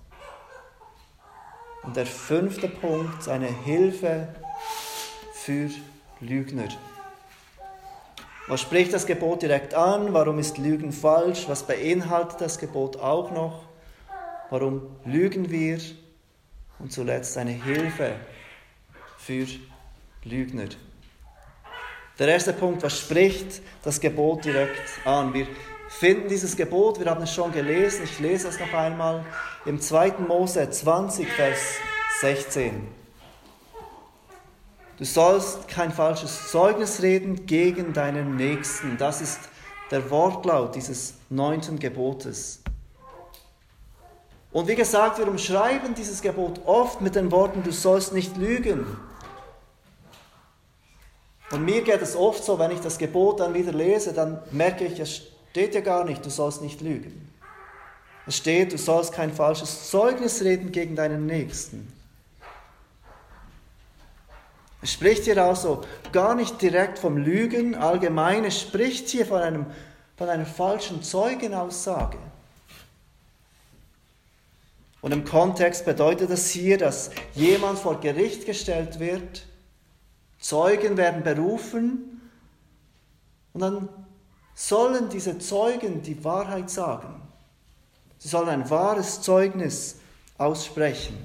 Und 1.84 1.96
der 1.96 2.06
fünfte 2.06 2.68
Punkt, 2.68 3.28
eine 3.28 3.48
Hilfe 3.48 4.28
für 5.34 5.70
Lügner. 6.20 6.68
Was 8.50 8.62
spricht 8.62 8.94
das 8.94 9.06
Gebot 9.06 9.42
direkt 9.42 9.74
an? 9.74 10.14
Warum 10.14 10.40
ist 10.40 10.58
Lügen 10.58 10.94
falsch? 10.94 11.50
Was 11.50 11.64
beinhaltet 11.64 12.40
das 12.40 12.58
Gebot 12.58 12.96
auch 12.96 13.32
noch? 13.32 13.64
Warum 14.50 14.84
lügen 15.04 15.52
wir? 15.52 15.80
Und 16.80 16.94
zuletzt 16.94 17.38
eine 17.38 17.52
Hilfe 17.52 18.14
für 19.18 19.46
Lügner. 20.24 20.70
Der 22.18 22.30
erste 22.30 22.54
Punkt, 22.54 22.84
was 22.84 22.98
spricht 22.98 23.62
das 23.84 24.00
Gebot 24.00 24.46
direkt 24.46 25.06
an? 25.06 25.34
Wir 25.34 25.48
finden 25.90 26.30
dieses 26.30 26.56
Gebot, 26.56 27.00
wir 27.00 27.08
haben 27.08 27.24
es 27.24 27.34
schon 27.34 27.52
gelesen, 27.52 28.06
ich 28.06 28.20
lese 28.20 28.48
es 28.48 28.60
noch 28.60 28.74
einmal, 28.74 29.26
im 29.66 29.82
2. 29.82 30.20
Mose 30.26 30.70
20, 30.70 31.28
Vers 31.28 31.60
16. 32.22 32.97
Du 34.98 35.06
sollst 35.06 35.68
kein 35.68 35.92
falsches 35.92 36.50
Zeugnis 36.50 37.04
reden 37.04 37.46
gegen 37.46 37.94
deinen 37.94 38.36
Nächsten. 38.36 38.98
Das 38.98 39.22
ist 39.22 39.40
der 39.92 40.10
Wortlaut 40.10 40.74
dieses 40.76 41.14
neunten 41.30 41.78
Gebotes. 41.78 42.62
Und 44.52 44.68
wie 44.68 44.76
gesagt, 44.76 45.20
wir 45.20 45.28
umschreiben 45.28 45.94
dieses 45.94 46.22
Gebot 46.22 46.62
oft 46.66 47.02
mit 47.02 47.14
den 47.14 47.32
Worten, 47.32 47.62
du 47.62 47.72
sollst 47.72 48.12
nicht 48.12 48.38
lügen. 48.38 48.88
Und 51.52 51.64
mir 51.64 51.84
geht 51.84 52.02
es 52.02 52.16
oft 52.16 52.44
so, 52.44 52.58
wenn 52.58 52.72
ich 52.72 52.80
das 52.80 52.98
Gebot 52.98 53.40
dann 53.40 53.54
wieder 53.54 53.72
lese, 53.72 54.14
dann 54.14 54.42
merke 54.52 54.86
ich, 54.86 55.00
es 55.00 55.22
steht 55.52 55.76
ja 55.76 55.82
gar 55.82 56.06
nicht, 56.06 56.26
du 56.26 56.32
sollst 56.32 56.64
nicht 56.64 56.82
lügen. 56.82 57.30
Es 58.26 58.36
steht, 58.38 58.74
du 58.74 58.78
sollst 58.80 59.14
kein 59.14 59.32
falsches 59.32 59.90
Zeugnis 59.92 60.42
reden 60.42 60.72
gegen 60.72 60.96
deinen 60.96 61.28
Nächsten. 61.28 61.97
Es 64.82 64.94
spricht 64.94 65.24
hier 65.24 65.44
also 65.44 65.84
gar 66.12 66.36
nicht 66.36 66.62
direkt 66.62 67.00
vom 67.00 67.18
Lügen 67.18 67.76
allgemein, 67.76 68.46
es 68.46 68.62
spricht 68.62 69.10
hier 69.10 69.26
von, 69.26 69.42
einem, 69.42 69.66
von 70.16 70.30
einer 70.30 70.46
falschen 70.46 71.02
Zeugenaussage. 71.02 72.20
Und 75.02 75.12
im 75.12 75.26
Kontext 75.26 75.86
bedeutet 75.86 76.30
das 76.30 76.50
hier, 76.50 76.78
dass 76.78 77.12
jemand 77.34 77.80
vor 77.80 78.00
Gericht 78.00 78.46
gestellt 78.46 79.00
wird, 79.00 79.46
Zeugen 80.40 80.98
werden 80.98 81.24
berufen 81.24 82.22
und 83.54 83.62
dann 83.62 83.90
sollen 84.54 85.10
diese 85.10 85.40
Zeugen 85.40 86.04
die 86.04 86.24
Wahrheit 86.24 86.70
sagen. 86.70 87.22
Sie 88.20 88.28
sollen 88.28 88.50
ein 88.50 88.70
wahres 88.70 89.22
Zeugnis 89.22 89.98
aussprechen. 90.38 91.18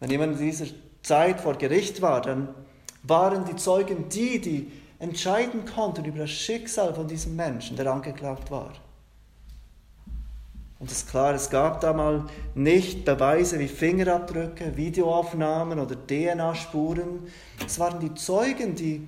Wenn 0.00 0.10
jemand 0.10 0.40
dieser 0.40 0.66
Zeit 1.02 1.40
vor 1.40 1.54
Gericht 1.54 2.02
war, 2.02 2.20
dann 2.22 2.54
waren 3.02 3.44
die 3.44 3.56
Zeugen 3.56 4.08
die, 4.08 4.40
die 4.40 4.72
entscheiden 4.98 5.64
konnten 5.66 6.04
über 6.04 6.20
das 6.20 6.30
Schicksal 6.30 6.94
von 6.94 7.08
diesem 7.08 7.34
Menschen, 7.34 7.76
der 7.76 7.92
angeklagt 7.92 8.50
war. 8.50 8.72
Und 10.78 10.90
es 10.90 10.98
ist 10.98 11.10
klar, 11.10 11.32
es 11.34 11.48
gab 11.48 11.80
da 11.80 11.92
mal 11.92 12.26
nicht 12.56 13.04
Beweise 13.04 13.58
wie 13.60 13.68
Fingerabdrücke, 13.68 14.76
Videoaufnahmen 14.76 15.78
oder 15.78 15.94
DNA-Spuren. 15.94 17.28
Es 17.64 17.78
waren 17.78 18.00
die 18.00 18.14
Zeugen, 18.14 18.74
die 18.74 19.06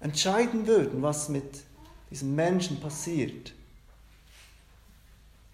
entscheiden 0.00 0.66
würden, 0.66 1.00
was 1.00 1.28
mit 1.28 1.62
diesem 2.10 2.34
Menschen 2.34 2.80
passiert. 2.80 3.52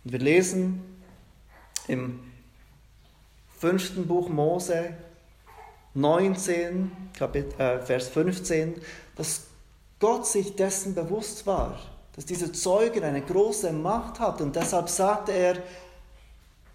Und 0.04 0.12
wir 0.12 0.20
lesen 0.20 0.82
im 1.87 2.20
fünften 3.58 4.06
Buch 4.06 4.28
Mose 4.28 4.94
19, 5.94 6.90
Kapit 7.16 7.59
äh, 7.59 7.78
Vers 7.80 8.09
15, 8.09 8.80
dass 9.16 9.42
Gott 10.00 10.26
sich 10.26 10.57
dessen 10.57 10.94
bewusst 10.94 11.46
war, 11.46 11.78
dass 12.14 12.26
dieser 12.26 12.52
Zeuge 12.52 13.02
eine 13.04 13.22
große 13.22 13.72
Macht 13.72 14.20
hat 14.20 14.40
und 14.40 14.57
deshalb 14.57 14.88
sagte 14.88 15.33
er, 15.33 15.62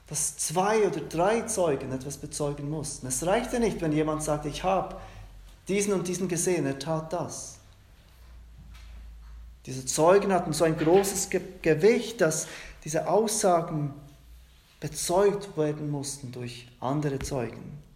dass 0.07 0.37
zwei 0.37 0.87
oder 0.87 1.01
drei 1.01 1.41
Zeugen 1.41 1.91
etwas 1.91 2.17
bezeugen 2.17 2.69
mussten. 2.69 3.07
Es 3.07 3.25
reichte 3.25 3.59
nicht, 3.59 3.79
wenn 3.81 3.91
jemand 3.91 4.23
sagt, 4.23 4.45
ich 4.45 4.63
habe 4.63 4.95
diesen 5.67 5.93
und 5.93 6.07
diesen 6.07 6.27
gesehen, 6.27 6.65
er 6.65 6.79
tat 6.79 7.13
das. 7.13 7.59
Diese 9.67 9.85
Zeugen 9.85 10.33
hatten 10.33 10.51
so 10.53 10.63
ein 10.63 10.77
großes 10.77 11.29
Ge 11.29 11.41
Gewicht, 11.61 12.21
dass 12.21 12.47
diese 12.83 13.07
Aussagen 13.07 13.93
bezeugt 14.79 15.57
werden 15.57 15.91
mussten 15.91 16.31
durch 16.31 16.67
andere 16.79 17.19
Zeugen. 17.19 17.88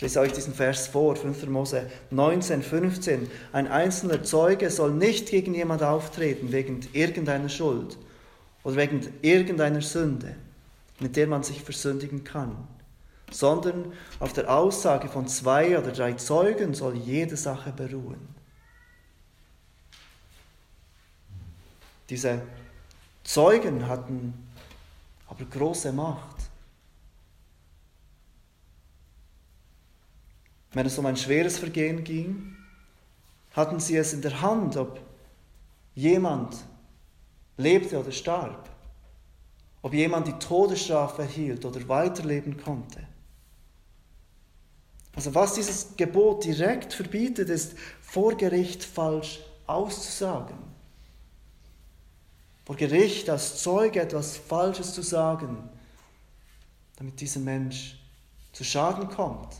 Ich 0.00 0.02
lese 0.02 0.20
euch 0.20 0.32
diesen 0.32 0.54
Vers 0.54 0.86
vor, 0.86 1.14
5. 1.14 1.46
Mose 1.48 1.90
19, 2.08 2.62
15. 2.62 3.30
Ein 3.52 3.68
einzelner 3.68 4.22
Zeuge 4.22 4.70
soll 4.70 4.92
nicht 4.92 5.28
gegen 5.28 5.52
jemand 5.54 5.82
auftreten 5.82 6.52
wegen 6.52 6.80
irgendeiner 6.94 7.50
Schuld 7.50 7.98
oder 8.64 8.76
wegen 8.76 9.06
irgendeiner 9.20 9.82
Sünde, 9.82 10.36
mit 11.00 11.16
der 11.16 11.26
man 11.26 11.42
sich 11.42 11.62
versündigen 11.62 12.24
kann, 12.24 12.66
sondern 13.30 13.92
auf 14.20 14.32
der 14.32 14.50
Aussage 14.50 15.06
von 15.06 15.28
zwei 15.28 15.78
oder 15.78 15.92
drei 15.92 16.14
Zeugen 16.14 16.72
soll 16.72 16.96
jede 16.96 17.36
Sache 17.36 17.70
beruhen. 17.70 18.26
Diese 22.08 22.40
Zeugen 23.22 23.86
hatten 23.86 24.32
aber 25.28 25.44
große 25.44 25.92
Macht. 25.92 26.49
Wenn 30.72 30.86
es 30.86 30.98
um 30.98 31.06
ein 31.06 31.16
schweres 31.16 31.58
Vergehen 31.58 32.04
ging, 32.04 32.56
hatten 33.52 33.80
sie 33.80 33.96
es 33.96 34.12
in 34.12 34.22
der 34.22 34.40
Hand, 34.40 34.76
ob 34.76 35.00
jemand 35.94 36.56
lebte 37.56 37.98
oder 37.98 38.12
starb, 38.12 38.68
ob 39.82 39.92
jemand 39.92 40.28
die 40.28 40.38
Todesstrafe 40.38 41.22
erhielt 41.22 41.64
oder 41.64 41.86
weiterleben 41.88 42.56
konnte. 42.56 43.02
Also 45.16 45.34
was 45.34 45.54
dieses 45.54 45.96
Gebot 45.96 46.44
direkt 46.44 46.92
verbietet, 46.92 47.48
ist 47.48 47.74
vor 48.00 48.36
Gericht 48.36 48.84
falsch 48.84 49.40
auszusagen. 49.66 50.56
Vor 52.64 52.76
Gericht 52.76 53.28
als 53.28 53.60
Zeuge 53.60 54.00
etwas 54.00 54.36
Falsches 54.36 54.94
zu 54.94 55.02
sagen, 55.02 55.68
damit 56.94 57.20
dieser 57.20 57.40
Mensch 57.40 57.98
zu 58.52 58.62
Schaden 58.62 59.08
kommt 59.08 59.56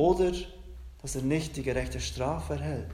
oder 0.00 0.32
dass 1.02 1.14
er 1.14 1.22
nicht 1.22 1.56
die 1.56 1.62
gerechte 1.62 2.00
Strafe 2.00 2.54
erhält. 2.54 2.86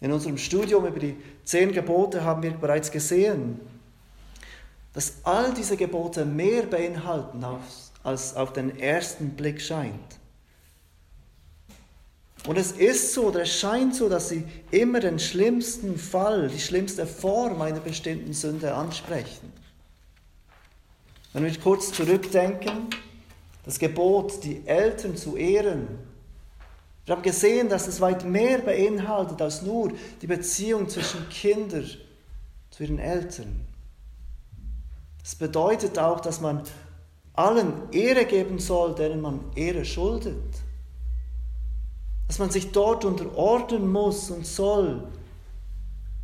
In 0.00 0.12
unserem 0.12 0.38
Studium 0.38 0.86
über 0.86 0.98
die 0.98 1.14
zehn 1.44 1.72
Gebote 1.72 2.24
haben 2.24 2.42
wir 2.42 2.52
bereits 2.52 2.90
gesehen, 2.90 3.60
dass 4.94 5.18
all 5.24 5.52
diese 5.52 5.76
Gebote 5.76 6.24
mehr 6.24 6.62
beinhalten, 6.62 7.44
als 8.02 8.34
auf 8.34 8.54
den 8.54 8.78
ersten 8.78 9.30
Blick 9.30 9.60
scheint. 9.60 10.18
Und 12.46 12.56
es 12.56 12.72
ist 12.72 13.12
so, 13.12 13.24
oder 13.24 13.42
es 13.42 13.54
scheint 13.54 13.94
so, 13.94 14.08
dass 14.08 14.30
sie 14.30 14.44
immer 14.70 15.00
den 15.00 15.18
schlimmsten 15.18 15.98
Fall, 15.98 16.48
die 16.48 16.58
schlimmste 16.58 17.06
Form 17.06 17.60
einer 17.60 17.80
bestimmten 17.80 18.32
Sünde 18.32 18.74
ansprechen. 18.74 19.52
Wenn 21.34 21.44
wir 21.44 21.60
kurz 21.60 21.92
zurückdenken, 21.92 22.88
das 23.64 23.78
Gebot, 23.78 24.42
die 24.44 24.66
Eltern 24.66 25.16
zu 25.16 25.36
ehren. 25.36 25.86
Wir 27.04 27.16
haben 27.16 27.22
gesehen, 27.22 27.68
dass 27.68 27.86
es 27.88 28.00
weit 28.00 28.24
mehr 28.24 28.58
beinhaltet 28.58 29.40
als 29.42 29.62
nur 29.62 29.92
die 30.22 30.26
Beziehung 30.26 30.88
zwischen 30.88 31.28
Kindern 31.28 31.88
zu 32.70 32.82
ihren 32.82 32.98
Eltern. 32.98 33.66
Es 35.24 35.34
bedeutet 35.34 35.98
auch, 35.98 36.20
dass 36.20 36.40
man 36.40 36.62
allen 37.34 37.90
Ehre 37.92 38.24
geben 38.24 38.58
soll, 38.58 38.94
denen 38.94 39.20
man 39.20 39.40
Ehre 39.54 39.84
schuldet 39.84 40.36
dass 42.30 42.38
man 42.38 42.50
sich 42.50 42.70
dort 42.70 43.04
unterordnen 43.04 43.90
muss 43.90 44.30
und 44.30 44.46
soll, 44.46 45.02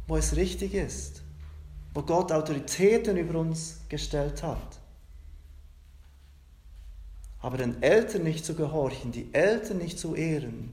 wo 0.07 0.17
es 0.17 0.37
richtig 0.37 0.73
ist, 0.73 1.21
wo 1.95 2.03
Gott 2.03 2.31
Autoritäten 2.31 3.17
über 3.17 3.41
uns 3.41 3.81
gestellt 3.89 4.41
hat. 4.45 4.79
Aber 7.47 7.59
den 7.59 7.81
Eltern 7.81 8.25
nicht 8.25 8.45
zu 8.45 8.57
gehorchen, 8.57 9.13
die 9.13 9.33
Eltern 9.33 9.79
nicht 9.79 10.01
zu 10.01 10.17
ehren, 10.17 10.73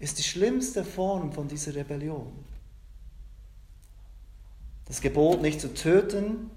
ist 0.00 0.18
die 0.18 0.24
schlimmste 0.24 0.84
Form 0.84 1.32
von 1.32 1.46
dieser 1.46 1.72
Rebellion. 1.72 2.32
Das 4.86 5.00
Gebot 5.00 5.40
nicht 5.40 5.60
zu 5.60 5.72
töten, 5.72 6.50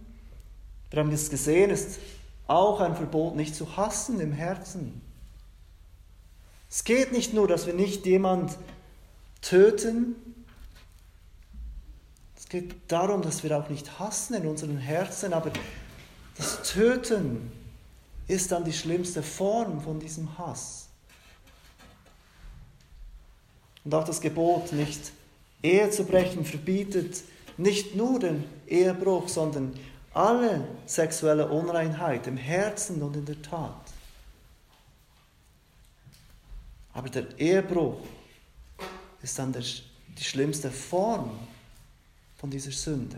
wir 0.89 1.01
haben 1.01 1.11
es 1.11 1.29
gesehen, 1.29 1.69
ist 1.69 1.99
auch 2.47 2.79
ein 2.79 2.95
Verbot 2.95 3.35
nicht 3.35 3.53
zu 3.53 3.77
hassen 3.77 4.19
im 4.19 4.31
Herzen. 4.31 5.03
Es 6.67 6.83
geht 6.83 7.11
nicht 7.11 7.31
nur, 7.31 7.47
dass 7.47 7.67
wir 7.67 7.75
nicht 7.75 8.07
jemand 8.07 8.57
töten, 9.43 10.15
es 12.35 12.49
geht 12.49 12.73
darum, 12.87 13.21
dass 13.21 13.43
wir 13.43 13.55
auch 13.55 13.69
nicht 13.69 13.99
hassen 13.99 14.33
in 14.33 14.47
unseren 14.47 14.79
Herzen, 14.79 15.31
aber 15.31 15.51
das 16.37 16.63
Töten 16.63 17.51
ist 18.27 18.51
dann 18.51 18.63
die 18.63 18.73
schlimmste 18.73 19.21
Form 19.21 19.81
von 19.81 19.99
diesem 19.99 20.37
Hass. 20.37 20.87
Und 23.83 23.93
auch 23.93 24.03
das 24.03 24.21
Gebot, 24.21 24.71
nicht 24.71 25.11
Ehe 25.61 25.89
zu 25.89 26.05
brechen, 26.05 26.45
verbietet 26.45 27.23
nicht 27.57 27.95
nur 27.95 28.19
den 28.19 28.43
Ehebruch, 28.67 29.27
sondern 29.27 29.73
alle 30.13 30.67
sexuelle 30.85 31.47
Unreinheit 31.47 32.27
im 32.27 32.37
Herzen 32.37 33.01
und 33.01 33.15
in 33.15 33.25
der 33.25 33.41
Tat. 33.41 33.93
Aber 36.93 37.09
der 37.09 37.37
Ehebruch 37.39 37.99
ist 39.21 39.37
dann 39.39 39.51
der, 39.51 39.63
die 39.63 40.23
schlimmste 40.23 40.69
Form 40.69 41.39
von 42.35 42.49
dieser 42.49 42.71
Sünde, 42.71 43.17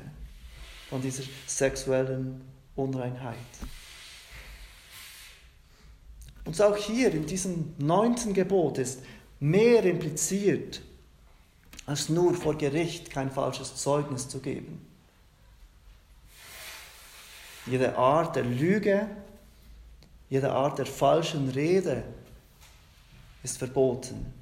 von 0.89 1.01
dieser 1.01 1.23
sexuellen 1.45 2.41
Unreinheit. 2.75 3.35
Und 6.45 6.62
auch 6.62 6.77
hier 6.77 7.12
in 7.12 7.25
diesem 7.25 7.73
neunten 7.77 8.34
Gebot 8.34 8.77
ist 8.77 9.01
mehr 9.39 9.84
impliziert, 9.84 10.81
als 11.86 12.10
nur 12.10 12.34
vor 12.34 12.55
Gericht 12.55 13.10
kein 13.10 13.31
falsches 13.31 13.75
Zeugnis 13.75 14.29
zu 14.29 14.39
geben. 14.39 14.86
Jede 17.65 17.97
Art 17.97 18.36
der 18.36 18.43
Lüge, 18.43 19.10
jede 20.29 20.51
Art 20.51 20.77
der 20.77 20.86
falschen 20.86 21.49
Rede 21.49 22.03
ist 23.43 23.58
verboten. 23.58 24.34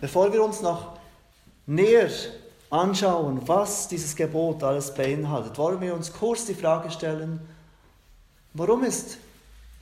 Bevor 0.00 0.32
wir 0.32 0.44
uns 0.44 0.60
noch 0.60 0.98
näher 1.66 2.10
anschauen, 2.70 3.46
was 3.48 3.88
dieses 3.88 4.14
Gebot 4.14 4.62
alles 4.62 4.94
beinhaltet, 4.94 5.56
wollen 5.58 5.80
wir 5.80 5.94
uns 5.94 6.12
kurz 6.12 6.44
die 6.44 6.54
Frage 6.54 6.90
stellen, 6.90 7.40
warum 8.58 8.84
ist 8.84 9.18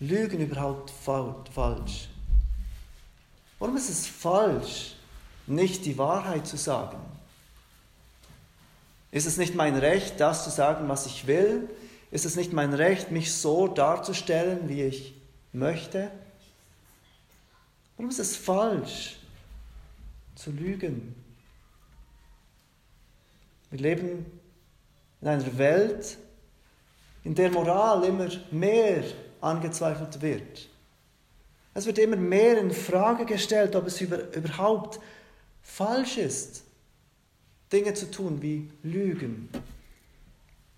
Lügen 0.01 0.41
überhaupt 0.41 0.91
falsch? 0.91 2.09
Warum 3.59 3.77
ist 3.77 3.89
es 3.89 4.07
falsch, 4.07 4.97
nicht 5.47 5.87
die 5.87 5.97
Wahrheit 5.97 6.47
zu 6.47 6.59
sagen? 6.59 6.99
Ist 9.11 9.27
es 9.27 9.39
nicht 9.39 9.55
mein 9.55 9.77
Recht, 9.77 10.21
das 10.21 10.45
zu 10.45 10.51
sagen, 10.51 10.89
was 10.89 11.07
ich 11.07 11.27
will? 11.27 11.71
Ist 12.11 12.27
es 12.27 12.37
nicht 12.37 12.53
mein 12.53 12.75
Recht, 12.75 13.11
mich 13.11 13.33
so 13.33 13.67
darzustellen, 13.67 14.69
wie 14.69 14.83
ich 14.83 15.15
möchte? 15.53 16.11
Warum 17.97 18.11
ist 18.11 18.19
es 18.19 18.37
falsch 18.37 19.17
zu 20.35 20.51
lügen? 20.51 21.15
Wir 23.71 23.81
leben 23.81 24.27
in 25.23 25.29
einer 25.29 25.57
Welt, 25.57 26.19
in 27.27 27.35
der 27.35 27.51
Moral 27.51 28.05
immer 28.05 28.29
mehr 28.53 29.03
angezweifelt 29.41 30.23
wird. 30.23 30.69
Es 31.75 31.85
wird 31.85 31.99
immer 31.99 32.15
mehr 32.15 32.57
in 32.57 32.71
Frage 32.71 33.27
gestellt, 33.27 33.75
ob 33.75 33.89
es 33.89 34.01
überhaupt 34.01 35.01
falsch 35.61 36.19
ist, 36.19 36.63
Dinge 37.73 37.95
zu 37.95 38.13
tun 38.13 38.41
wie 38.43 38.71
Lügen. 38.85 39.49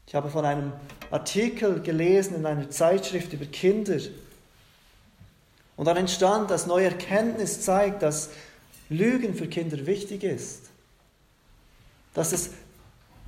Ich 0.06 0.14
habe 0.14 0.30
von 0.30 0.46
einem 0.46 0.72
Artikel 1.10 1.82
gelesen 1.82 2.36
in 2.36 2.46
einer 2.46 2.70
Zeitschrift 2.70 3.34
über 3.34 3.44
Kinder, 3.44 3.98
und 5.76 5.84
dann 5.84 5.96
entstand, 5.96 6.50
dass 6.50 6.66
neue 6.66 6.86
Erkenntnis 6.86 7.60
zeigt, 7.60 8.02
dass 8.02 8.30
Lügen 8.88 9.34
für 9.34 9.46
Kinder 9.46 9.86
wichtig 9.86 10.24
ist. 10.24 10.62
Dass 12.14 12.32
es 12.32 12.50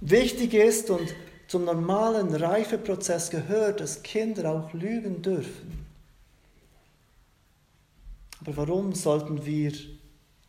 wichtig 0.01 0.55
ist 0.55 0.91
und 0.91 1.15
zum 1.51 1.65
normalen 1.65 2.33
Reifeprozess 2.33 3.29
gehört, 3.29 3.81
dass 3.81 4.05
Kinder 4.05 4.53
auch 4.53 4.73
lügen 4.73 5.21
dürfen. 5.21 5.85
Aber 8.41 8.57
warum 8.57 8.95
sollten 8.95 9.45
wir 9.45 9.73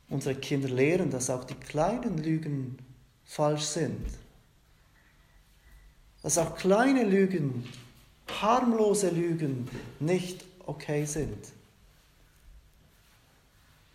unsere 0.10 0.36
Kinder 0.36 0.70
lehren, 0.70 1.10
dass 1.10 1.32
auch 1.32 1.44
die 1.44 1.56
kleinen 1.56 2.20
Lügen 2.20 2.78
falsch 3.26 3.64
sind? 3.64 4.06
Dass 6.22 6.38
auch 6.38 6.56
kleine 6.56 7.04
Lügen, 7.04 7.68
harmlose 8.40 9.10
Lügen 9.10 9.68
nicht 10.00 10.46
okay 10.68 11.06
sind? 11.06 11.48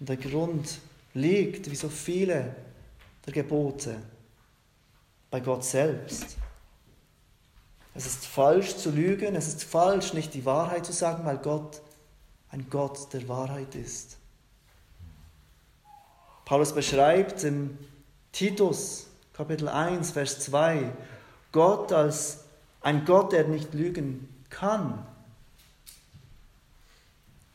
Und 0.01 0.09
der 0.09 0.17
Grund 0.17 0.81
liegt, 1.15 1.71
wie 1.71 1.77
so 1.77 1.89
viele 1.89 2.57
der 3.25 3.33
Gebote, 3.33 3.97
bei 5.31 5.39
Gott 5.39 5.63
selbst. 5.65 6.37
Es 7.97 8.05
ist 8.05 8.27
falsch 8.27 8.77
zu 8.77 8.91
lügen, 8.91 9.35
es 9.35 9.49
ist 9.49 9.65
falsch, 9.65 10.13
nicht 10.13 10.35
die 10.35 10.45
Wahrheit 10.45 10.85
zu 10.85 10.93
sagen, 10.93 11.25
weil 11.25 11.39
Gott 11.39 11.81
ein 12.51 12.69
Gott 12.69 13.13
der 13.15 13.27
Wahrheit 13.29 13.75
ist. 13.75 14.19
Paulus 16.45 16.75
beschreibt 16.75 17.43
im 17.45 17.77
Titus 18.33 19.07
Kapitel 19.33 19.69
1, 19.69 20.11
Vers 20.11 20.41
2 20.41 20.93
Gott 21.53 21.91
als 21.93 22.41
ein 22.83 23.05
Gott, 23.07 23.33
der 23.33 23.49
nicht 23.49 23.73
lügen 23.73 24.29
kann. 24.51 25.07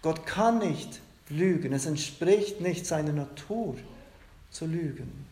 Gott 0.02 0.26
kann 0.26 0.58
nicht 0.58 1.00
lügen. 1.30 1.72
Es 1.72 1.86
entspricht 1.86 2.62
nicht 2.62 2.88
seiner 2.88 3.14
Natur 3.14 3.76
zu 4.50 4.66
lügen. 4.66 5.26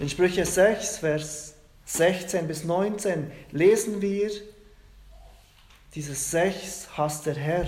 In 0.00 0.08
Sprüche 0.08 0.44
6, 0.44 0.98
Vers 0.98 1.51
16 1.92 2.48
bis 2.48 2.64
19 2.64 3.30
lesen 3.50 4.00
wir, 4.00 4.30
dieses 5.94 6.30
sechs 6.30 6.88
hasst 6.96 7.26
der 7.26 7.34
Herr. 7.34 7.66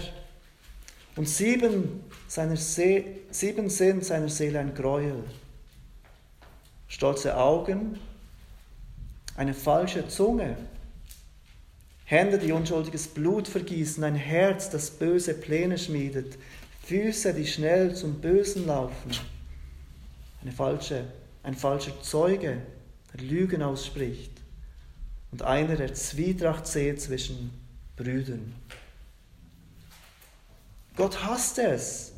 Und 1.14 1.28
sieben, 1.28 2.02
seiner 2.26 2.56
sieben 2.56 3.68
sind 3.68 4.02
seiner 4.02 4.30
Seele 4.30 4.60
ein 4.60 4.74
Gräuel. 4.74 5.24
Stolze 6.88 7.36
Augen, 7.36 7.98
eine 9.36 9.52
falsche 9.52 10.08
Zunge, 10.08 10.56
Hände, 12.06 12.38
die 12.38 12.52
unschuldiges 12.52 13.08
Blut 13.08 13.46
vergießen, 13.46 14.02
ein 14.04 14.14
Herz, 14.14 14.70
das 14.70 14.90
böse 14.90 15.34
Pläne 15.34 15.76
schmiedet, 15.76 16.38
Füße, 16.86 17.34
die 17.34 17.46
schnell 17.46 17.94
zum 17.94 18.22
Bösen 18.22 18.66
laufen, 18.66 19.10
eine 20.40 20.52
falsche, 20.52 21.04
ein 21.42 21.54
falscher 21.54 22.00
Zeuge, 22.00 22.62
Lügen 23.14 23.62
ausspricht 23.62 24.32
und 25.30 25.42
einer, 25.42 25.76
der 25.76 25.94
Zwietracht 25.94 26.66
seht 26.66 27.00
zwischen 27.00 27.50
Brüdern. 27.96 28.54
Gott 30.96 31.24
hasst 31.24 31.58
es, 31.58 32.12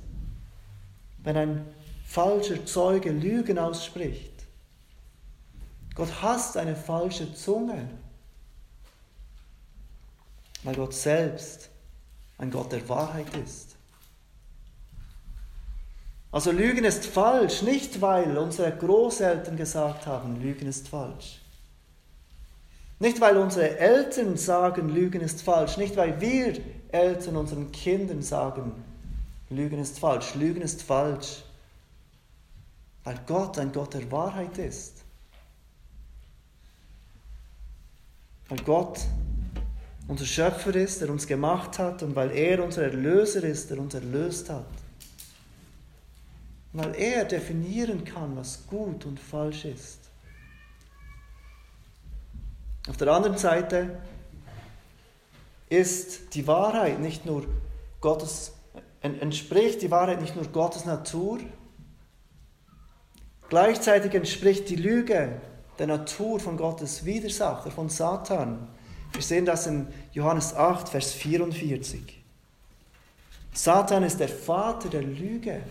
wenn 1.22 1.36
ein 1.36 1.66
falscher 2.06 2.64
Zeuge 2.66 3.10
Lügen 3.10 3.58
ausspricht. 3.58 4.32
Gott 5.94 6.22
hasst 6.22 6.56
eine 6.56 6.76
falsche 6.76 7.34
Zunge, 7.34 7.88
weil 10.62 10.74
Gott 10.74 10.92
selbst 10.92 11.70
ein 12.38 12.50
Gott 12.50 12.70
der 12.72 12.86
Wahrheit 12.88 13.34
ist. 13.36 13.75
Also 16.36 16.50
Lügen 16.50 16.84
ist 16.84 17.06
falsch, 17.06 17.62
nicht 17.62 18.02
weil 18.02 18.36
unsere 18.36 18.70
Großeltern 18.70 19.56
gesagt 19.56 20.06
haben, 20.06 20.38
Lügen 20.42 20.66
ist 20.66 20.86
falsch. 20.86 21.40
Nicht 22.98 23.22
weil 23.22 23.38
unsere 23.38 23.78
Eltern 23.78 24.36
sagen, 24.36 24.90
Lügen 24.90 25.22
ist 25.22 25.40
falsch. 25.40 25.78
Nicht 25.78 25.96
weil 25.96 26.20
wir 26.20 26.60
Eltern 26.92 27.38
unseren 27.38 27.72
Kindern 27.72 28.20
sagen, 28.20 28.72
Lügen 29.48 29.78
ist 29.78 29.98
falsch. 29.98 30.34
Lügen 30.34 30.60
ist 30.60 30.82
falsch, 30.82 31.42
weil 33.04 33.18
Gott 33.26 33.58
ein 33.58 33.72
Gott 33.72 33.94
der 33.94 34.12
Wahrheit 34.12 34.58
ist. 34.58 34.92
Weil 38.50 38.58
Gott 38.58 39.00
unser 40.06 40.26
Schöpfer 40.26 40.74
ist, 40.74 41.00
der 41.00 41.08
uns 41.08 41.26
gemacht 41.26 41.78
hat 41.78 42.02
und 42.02 42.14
weil 42.14 42.30
er 42.32 42.62
unser 42.62 42.82
Erlöser 42.82 43.42
ist, 43.42 43.70
der 43.70 43.78
uns 43.78 43.94
erlöst 43.94 44.50
hat. 44.50 44.66
Weil 46.76 46.94
er 46.94 47.24
definieren 47.24 48.04
kann, 48.04 48.36
was 48.36 48.66
gut 48.66 49.06
und 49.06 49.18
falsch 49.18 49.64
ist. 49.64 50.10
Auf 52.88 52.96
der 52.98 53.08
anderen 53.12 53.38
Seite 53.38 53.98
ist 55.68 56.34
die 56.34 56.46
Wahrheit 56.46 57.00
nicht 57.00 57.24
nur 57.24 57.46
Gottes, 58.00 58.52
entspricht 59.00 59.82
die 59.82 59.90
Wahrheit 59.90 60.20
nicht 60.20 60.36
nur 60.36 60.44
Gottes 60.46 60.84
Natur, 60.84 61.40
gleichzeitig 63.48 64.14
entspricht 64.14 64.68
die 64.68 64.76
Lüge 64.76 65.40
der 65.78 65.86
Natur 65.86 66.38
von 66.38 66.56
Gottes 66.56 67.04
Widersacher, 67.04 67.70
von 67.70 67.88
Satan. 67.88 68.68
Wir 69.12 69.22
sehen 69.22 69.46
das 69.46 69.66
in 69.66 69.88
Johannes 70.12 70.54
8, 70.54 70.90
Vers 70.90 71.12
44. 71.14 72.22
Satan 73.52 74.02
ist 74.02 74.20
der 74.20 74.28
Vater 74.28 74.90
der 74.90 75.02
Lüge. 75.02 75.62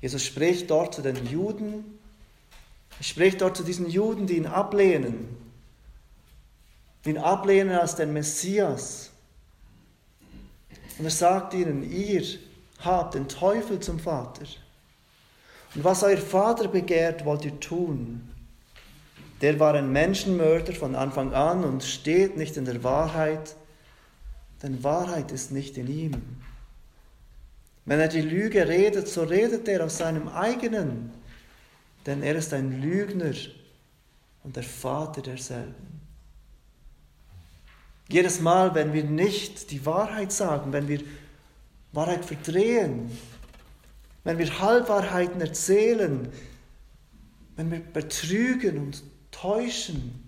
Jesus 0.00 0.24
spricht 0.24 0.70
dort 0.70 0.94
zu 0.94 1.02
den 1.02 1.26
Juden, 1.26 1.98
er 2.98 3.04
spricht 3.04 3.40
dort 3.40 3.56
zu 3.56 3.64
diesen 3.64 3.88
Juden, 3.88 4.26
die 4.26 4.36
ihn 4.36 4.46
ablehnen, 4.46 5.36
die 7.04 7.10
ihn 7.10 7.18
ablehnen 7.18 7.76
als 7.76 7.96
den 7.96 8.12
Messias. 8.12 9.10
Und 10.98 11.06
er 11.06 11.10
sagt 11.10 11.54
ihnen, 11.54 11.90
ihr 11.90 12.22
habt 12.80 13.14
den 13.14 13.28
Teufel 13.28 13.80
zum 13.80 13.98
Vater. 13.98 14.44
Und 15.74 15.82
was 15.82 16.04
euer 16.04 16.18
Vater 16.18 16.68
begehrt, 16.68 17.24
wollt 17.24 17.44
ihr 17.44 17.58
tun. 17.58 18.30
Der 19.40 19.58
war 19.58 19.74
ein 19.74 19.90
Menschenmörder 19.90 20.72
von 20.72 20.94
Anfang 20.94 21.34
an 21.34 21.64
und 21.64 21.82
steht 21.82 22.36
nicht 22.36 22.56
in 22.56 22.64
der 22.64 22.84
Wahrheit, 22.84 23.56
denn 24.62 24.84
Wahrheit 24.84 25.32
ist 25.32 25.50
nicht 25.50 25.76
in 25.76 25.88
ihm. 25.88 26.22
Wenn 27.86 28.00
er 28.00 28.08
die 28.08 28.22
Lüge 28.22 28.66
redet, 28.66 29.08
so 29.08 29.22
redet 29.24 29.68
er 29.68 29.84
aus 29.84 29.98
seinem 29.98 30.28
eigenen, 30.28 31.12
denn 32.06 32.22
er 32.22 32.36
ist 32.36 32.52
ein 32.54 32.80
Lügner 32.80 33.34
und 34.42 34.56
der 34.56 34.62
Vater 34.62 35.22
derselben. 35.22 36.00
Jedes 38.08 38.40
Mal, 38.40 38.74
wenn 38.74 38.92
wir 38.92 39.04
nicht 39.04 39.70
die 39.70 39.84
Wahrheit 39.86 40.32
sagen, 40.32 40.72
wenn 40.72 40.88
wir 40.88 41.00
Wahrheit 41.92 42.24
verdrehen, 42.24 43.10
wenn 44.24 44.38
wir 44.38 44.58
Halbwahrheiten 44.58 45.40
erzählen, 45.40 46.30
wenn 47.56 47.70
wir 47.70 47.80
betrügen 47.80 48.78
und 48.78 49.02
täuschen, 49.30 50.22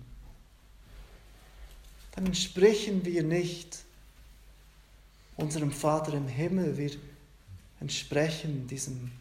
dann 2.15 2.27
entsprechen 2.27 3.05
wir 3.05 3.23
nicht 3.23 3.79
unserem 5.35 5.71
Vater 5.71 6.13
im 6.13 6.27
Himmel. 6.27 6.77
Wir 6.77 6.91
entsprechen 7.79 8.67
diesem 8.67 9.11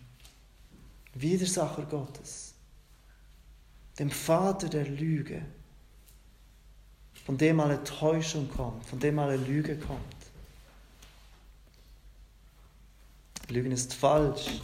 Widersacher 1.14 1.82
Gottes, 1.82 2.54
dem 3.98 4.10
Vater 4.10 4.68
der 4.68 4.86
Lüge, 4.86 5.42
von 7.24 7.38
dem 7.38 7.60
alle 7.60 7.82
Täuschung 7.82 8.48
kommt, 8.48 8.84
von 8.86 9.00
dem 9.00 9.18
alle 9.18 9.36
Lüge 9.36 9.78
kommt. 9.78 10.00
Lügen 13.48 13.72
ist 13.72 13.94
falsch, 13.94 14.60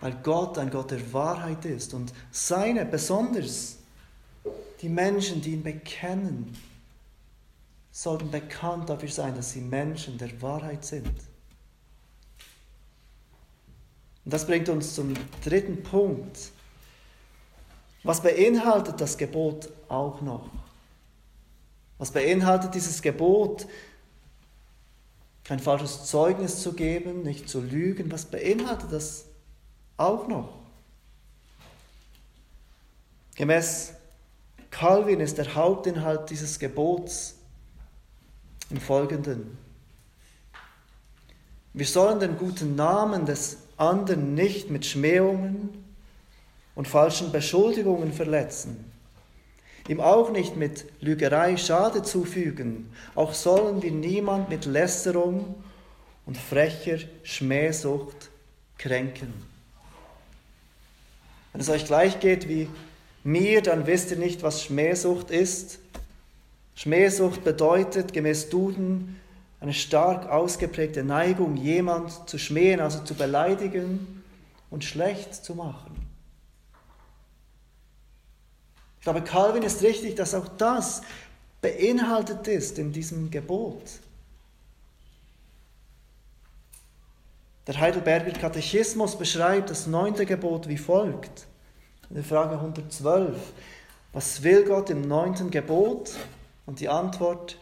weil 0.00 0.14
Gott 0.22 0.58
ein 0.58 0.70
Gott 0.70 0.90
der 0.90 1.12
Wahrheit 1.12 1.64
ist 1.64 1.92
und 1.94 2.12
seine, 2.30 2.84
besonders 2.84 3.78
die 4.80 4.88
Menschen, 4.88 5.40
die 5.40 5.52
ihn 5.52 5.62
bekennen, 5.62 6.56
sollten 7.92 8.30
bekannt 8.30 8.88
dafür 8.88 9.08
sein, 9.08 9.34
dass 9.34 9.52
sie 9.52 9.60
Menschen 9.60 10.18
der 10.18 10.40
Wahrheit 10.40 10.84
sind. 10.84 11.12
Und 14.24 14.32
das 14.32 14.46
bringt 14.46 14.68
uns 14.68 14.94
zum 14.94 15.14
dritten 15.44 15.82
Punkt. 15.82 16.38
Was 18.04 18.22
beinhaltet 18.22 19.00
das 19.00 19.16
Gebot 19.16 19.68
auch 19.88 20.20
noch? 20.20 20.48
Was 21.98 22.10
beinhaltet 22.10 22.74
dieses 22.74 23.02
Gebot? 23.02 23.66
Kein 25.44 25.60
falsches 25.60 26.06
Zeugnis 26.06 26.62
zu 26.62 26.72
geben, 26.72 27.22
nicht 27.22 27.48
zu 27.48 27.60
lügen. 27.60 28.10
Was 28.10 28.24
beinhaltet 28.24 28.92
das 28.92 29.26
auch 29.96 30.26
noch. 30.26 30.48
Gemäß 33.36 33.94
Calvin 34.70 35.20
ist 35.20 35.38
der 35.38 35.54
Hauptinhalt 35.54 36.30
dieses 36.30 36.58
Gebots 36.58 37.36
im 38.70 38.80
Folgenden. 38.80 39.58
Wir 41.72 41.86
sollen 41.86 42.20
den 42.20 42.36
guten 42.36 42.74
Namen 42.74 43.24
des 43.24 43.58
anderen 43.76 44.34
nicht 44.34 44.70
mit 44.70 44.86
Schmähungen 44.86 45.84
und 46.74 46.88
falschen 46.88 47.32
Beschuldigungen 47.32 48.12
verletzen, 48.12 48.90
ihm 49.88 50.00
auch 50.00 50.30
nicht 50.30 50.56
mit 50.56 50.86
Lügerei 51.00 51.56
Schade 51.56 52.02
zufügen, 52.02 52.90
auch 53.14 53.34
sollen 53.34 53.82
wir 53.82 53.92
niemand 53.92 54.48
mit 54.48 54.64
Lästerung 54.64 55.54
und 56.26 56.36
frecher 56.36 56.98
Schmähsucht 57.22 58.30
kränken. 58.78 59.32
Wenn 61.52 61.60
es 61.60 61.68
euch 61.68 61.84
gleich 61.84 62.20
geht 62.20 62.48
wie 62.48 62.68
mir, 63.24 63.62
dann 63.62 63.86
wisst 63.86 64.10
ihr 64.10 64.16
nicht, 64.16 64.42
was 64.42 64.64
Schmähsucht 64.64 65.30
ist. 65.30 65.78
Schmähsucht 66.74 67.44
bedeutet 67.44 68.12
gemäß 68.12 68.48
Duden 68.48 69.20
eine 69.62 69.72
stark 69.72 70.28
ausgeprägte 70.28 71.04
Neigung, 71.04 71.56
jemand 71.56 72.28
zu 72.28 72.36
schmähen, 72.36 72.80
also 72.80 73.04
zu 73.04 73.14
beleidigen 73.14 74.24
und 74.70 74.82
schlecht 74.82 75.34
zu 75.34 75.54
machen. 75.54 76.08
Ich 78.98 79.04
glaube, 79.04 79.22
Calvin 79.22 79.62
ist 79.62 79.82
richtig, 79.82 80.16
dass 80.16 80.34
auch 80.34 80.48
das 80.58 81.02
beinhaltet 81.60 82.48
ist 82.48 82.78
in 82.78 82.92
diesem 82.92 83.30
Gebot. 83.30 83.84
Der 87.68 87.78
Heidelberger 87.78 88.32
Katechismus 88.32 89.16
beschreibt 89.16 89.70
das 89.70 89.86
neunte 89.86 90.26
Gebot 90.26 90.66
wie 90.66 90.78
folgt. 90.78 91.46
In 92.08 92.16
der 92.16 92.24
Frage 92.24 92.56
112. 92.56 93.36
Was 94.12 94.42
will 94.42 94.64
Gott 94.64 94.90
im 94.90 95.02
neunten 95.02 95.52
Gebot? 95.52 96.10
Und 96.66 96.80
die 96.80 96.88
Antwort, 96.88 97.58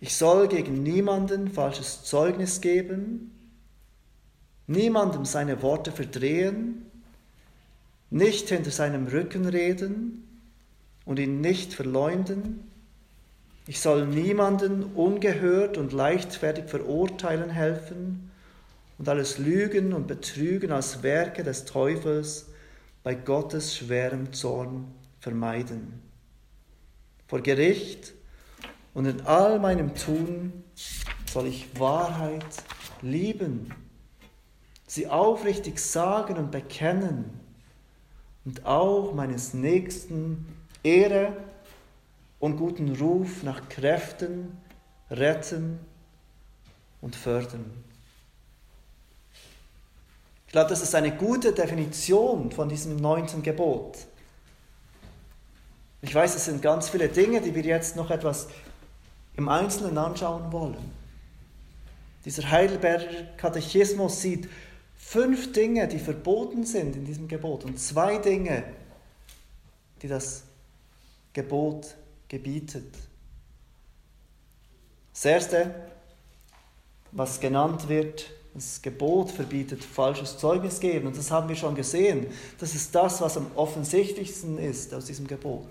ich 0.00 0.14
soll 0.14 0.48
gegen 0.48 0.82
niemanden 0.82 1.48
falsches 1.48 2.04
Zeugnis 2.04 2.60
geben, 2.60 3.32
niemandem 4.66 5.24
seine 5.24 5.62
Worte 5.62 5.92
verdrehen, 5.92 6.90
nicht 8.10 8.48
hinter 8.48 8.70
seinem 8.70 9.06
Rücken 9.06 9.46
reden 9.46 10.28
und 11.04 11.18
ihn 11.18 11.40
nicht 11.40 11.72
verleumden. 11.72 12.70
Ich 13.66 13.80
soll 13.80 14.06
niemanden 14.06 14.84
ungehört 14.94 15.76
und 15.76 15.92
leichtfertig 15.92 16.66
verurteilen 16.66 17.50
helfen 17.50 18.30
und 18.98 19.08
alles 19.08 19.38
Lügen 19.38 19.92
und 19.92 20.06
Betrügen 20.06 20.72
als 20.72 21.02
Werke 21.02 21.42
des 21.42 21.64
Teufels 21.64 22.46
bei 23.02 23.14
Gottes 23.14 23.76
schwerem 23.76 24.32
Zorn 24.32 24.86
vermeiden. 25.20 26.00
Vor 27.26 27.40
Gericht 27.40 28.14
und 28.96 29.04
in 29.04 29.26
all 29.26 29.58
meinem 29.58 29.94
Tun 29.94 30.64
soll 31.30 31.48
ich 31.48 31.78
Wahrheit 31.78 32.46
lieben, 33.02 33.70
sie 34.86 35.06
aufrichtig 35.06 35.78
sagen 35.80 36.36
und 36.36 36.50
bekennen 36.50 37.38
und 38.46 38.64
auch 38.64 39.12
meines 39.12 39.52
Nächsten 39.52 40.46
Ehre 40.82 41.36
und 42.40 42.56
guten 42.56 42.96
Ruf 42.96 43.42
nach 43.42 43.68
Kräften 43.68 44.56
retten 45.10 45.78
und 47.02 47.16
fördern. 47.16 47.70
glaube, 50.46 50.70
das 50.70 50.80
ist 50.80 50.94
eine 50.94 51.14
gute 51.14 51.52
Definition 51.52 52.50
von 52.50 52.70
diesem 52.70 52.96
neunten 52.96 53.42
Gebot. 53.42 53.98
Ich 56.00 56.14
weiß, 56.14 56.34
es 56.34 56.46
sind 56.46 56.62
ganz 56.62 56.88
viele 56.88 57.10
Dinge, 57.10 57.42
die 57.42 57.54
wir 57.54 57.62
jetzt 57.62 57.94
noch 57.94 58.10
etwas 58.10 58.48
im 59.36 59.48
Einzelnen 59.48 59.98
anschauen 59.98 60.50
wollen. 60.52 60.92
Dieser 62.24 62.50
Heidelberger 62.50 63.24
Katechismus 63.36 64.20
sieht 64.20 64.48
fünf 64.96 65.52
Dinge, 65.52 65.86
die 65.86 65.98
verboten 65.98 66.64
sind 66.64 66.96
in 66.96 67.04
diesem 67.04 67.28
Gebot 67.28 67.64
und 67.64 67.78
zwei 67.78 68.18
Dinge, 68.18 68.64
die 70.02 70.08
das 70.08 70.42
Gebot 71.32 71.94
gebietet. 72.28 72.92
Das 75.12 75.24
erste, 75.24 75.74
was 77.12 77.40
genannt 77.40 77.88
wird, 77.88 78.30
das 78.56 78.80
Gebot 78.80 79.30
verbietet 79.30 79.84
falsches 79.84 80.38
Zeugnis 80.38 80.80
geben. 80.80 81.06
Und 81.06 81.16
das 81.16 81.30
haben 81.30 81.48
wir 81.48 81.56
schon 81.56 81.74
gesehen. 81.74 82.26
Das 82.58 82.74
ist 82.74 82.94
das, 82.94 83.20
was 83.20 83.36
am 83.36 83.50
offensichtlichsten 83.54 84.58
ist 84.58 84.94
aus 84.94 85.04
diesem 85.04 85.26
Gebot. 85.26 85.68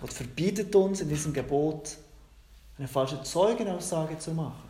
Gott 0.00 0.12
verbietet 0.12 0.74
uns 0.74 1.00
in 1.00 1.08
diesem 1.08 1.32
Gebot, 1.32 1.98
eine 2.78 2.88
falsche 2.88 3.22
Zeugenaussage 3.22 4.18
zu 4.18 4.32
machen. 4.32 4.62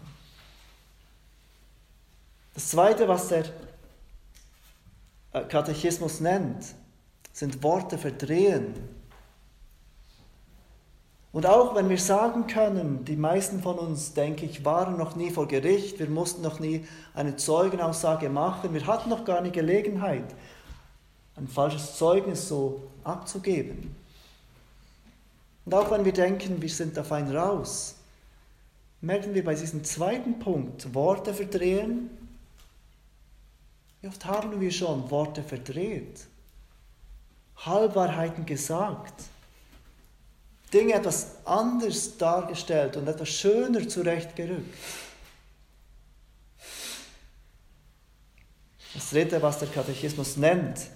Das 2.55 2.69
Zweite, 2.69 3.07
was 3.07 3.29
der 3.29 3.45
äh, 5.33 5.43
Katechismus 5.43 6.21
nennt, 6.21 6.75
sind 7.33 7.63
Worte 7.63 7.97
verdrehen. 7.97 8.75
Und 11.33 11.47
auch 11.47 11.77
wenn 11.77 11.89
wir 11.89 11.99
sagen 11.99 12.49
können, 12.49 13.05
die 13.05 13.15
meisten 13.15 13.63
von 13.63 13.79
uns, 13.79 14.15
denke 14.15 14.45
ich, 14.47 14.65
waren 14.65 14.99
noch 14.99 15.15
nie 15.15 15.31
vor 15.31 15.47
Gericht, 15.47 16.01
wir 16.01 16.11
mussten 16.11 16.43
noch 16.43 16.59
nie 16.59 16.85
eine 17.15 17.37
Zeugenaussage 17.37 18.29
machen, 18.29 18.75
wir 18.75 18.85
hatten 18.89 19.11
noch 19.11 19.25
gar 19.25 19.39
eine 19.39 19.53
Gelegenheit, 19.53 20.35
ein 21.37 21.47
falsches 21.47 21.97
Zeugnis 21.97 22.49
so 22.49 22.83
abzugeben. 23.05 23.95
Und 25.65 25.75
auch 25.75 25.91
wenn 25.91 26.05
wir 26.05 26.13
denken, 26.13 26.61
wir 26.61 26.69
sind 26.69 26.97
da 26.97 27.05
fein 27.05 27.35
raus, 27.35 27.97
merken 29.01 29.35
wir 29.35 29.45
bei 29.45 29.55
diesem 29.55 29.85
zweiten 29.85 30.39
Punkt, 30.39 30.95
Worte 30.95 31.35
verdrehen, 31.35 32.11
wie 34.01 34.09
oft 34.09 34.25
haben 34.25 34.61
wir 34.61 34.71
schon 34.71 35.11
Worte 35.11 35.43
verdreht, 35.43 36.27
Halbwahrheiten 37.57 38.47
gesagt, 38.47 39.25
Dinge 40.73 40.95
etwas 40.95 41.37
anders 41.45 42.17
dargestellt 42.17 42.97
und 42.97 43.09
etwas 43.09 43.29
schöner 43.29 43.87
zurechtgerückt. 43.89 44.75
Das 48.95 49.11
dritte, 49.11 49.43
was 49.43 49.59
der 49.59 49.69
Katechismus 49.69 50.37
nennt, 50.37 50.89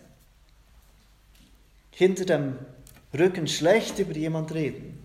hinter 1.91 2.25
dem 2.25 2.59
Rücken 3.17 3.47
schlecht 3.47 3.99
über 3.99 4.13
jemand 4.13 4.53
reden, 4.53 5.05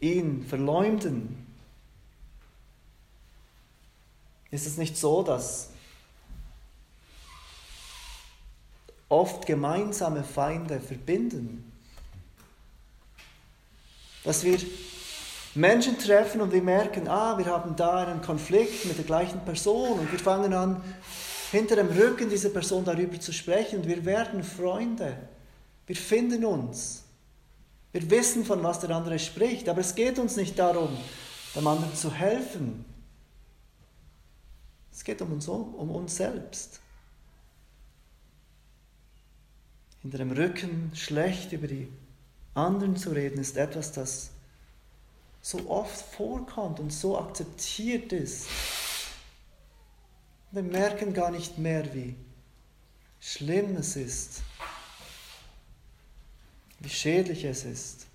ihn 0.00 0.44
verleumden. 0.48 1.46
Ist 4.50 4.66
es 4.66 4.76
nicht 4.76 4.96
so, 4.96 5.22
dass 5.22 5.70
oft 9.08 9.46
gemeinsame 9.46 10.24
Feinde 10.24 10.80
verbinden? 10.80 11.70
Dass 14.24 14.44
wir 14.44 14.58
Menschen 15.54 15.98
treffen 15.98 16.40
und 16.40 16.52
wir 16.52 16.62
merken, 16.62 17.08
ah, 17.08 17.36
wir 17.36 17.46
haben 17.46 17.76
da 17.76 18.06
einen 18.06 18.22
Konflikt 18.22 18.86
mit 18.86 18.96
der 18.96 19.04
gleichen 19.04 19.40
Person 19.40 19.98
und 19.98 20.10
wir 20.10 20.18
fangen 20.18 20.54
an, 20.54 20.82
hinter 21.50 21.76
dem 21.76 21.88
Rücken 21.88 22.30
dieser 22.30 22.48
Person 22.48 22.84
darüber 22.84 23.20
zu 23.20 23.32
sprechen 23.32 23.80
und 23.80 23.86
wir 23.86 24.02
werden 24.06 24.42
Freunde. 24.42 25.18
Wir 25.86 25.96
finden 25.96 26.44
uns. 26.46 27.01
Wir 27.92 28.10
wissen, 28.10 28.44
von 28.44 28.62
was 28.62 28.80
der 28.80 28.90
andere 28.90 29.18
spricht, 29.18 29.68
aber 29.68 29.80
es 29.80 29.94
geht 29.94 30.18
uns 30.18 30.36
nicht 30.36 30.58
darum, 30.58 30.96
dem 31.54 31.66
anderen 31.66 31.94
zu 31.94 32.12
helfen. 32.12 32.84
Es 34.90 35.04
geht 35.04 35.20
um 35.20 35.32
uns, 35.32 35.46
um 35.48 35.90
uns 35.90 36.16
selbst. 36.16 36.80
Hinter 40.00 40.18
dem 40.18 40.32
Rücken 40.32 40.90
schlecht 40.94 41.52
über 41.52 41.68
die 41.68 41.88
anderen 42.54 42.96
zu 42.96 43.10
reden, 43.10 43.38
ist 43.38 43.56
etwas, 43.56 43.92
das 43.92 44.30
so 45.40 45.68
oft 45.68 46.00
vorkommt 46.14 46.80
und 46.80 46.92
so 46.92 47.18
akzeptiert 47.18 48.12
ist. 48.12 48.46
Wir 50.50 50.62
merken 50.62 51.14
gar 51.14 51.30
nicht 51.30 51.58
mehr, 51.58 51.94
wie 51.94 52.14
schlimm 53.20 53.76
es 53.76 53.96
ist, 53.96 54.42
wie 56.82 56.88
schädlich 56.88 57.44
es 57.44 57.64
ist. 57.64 58.06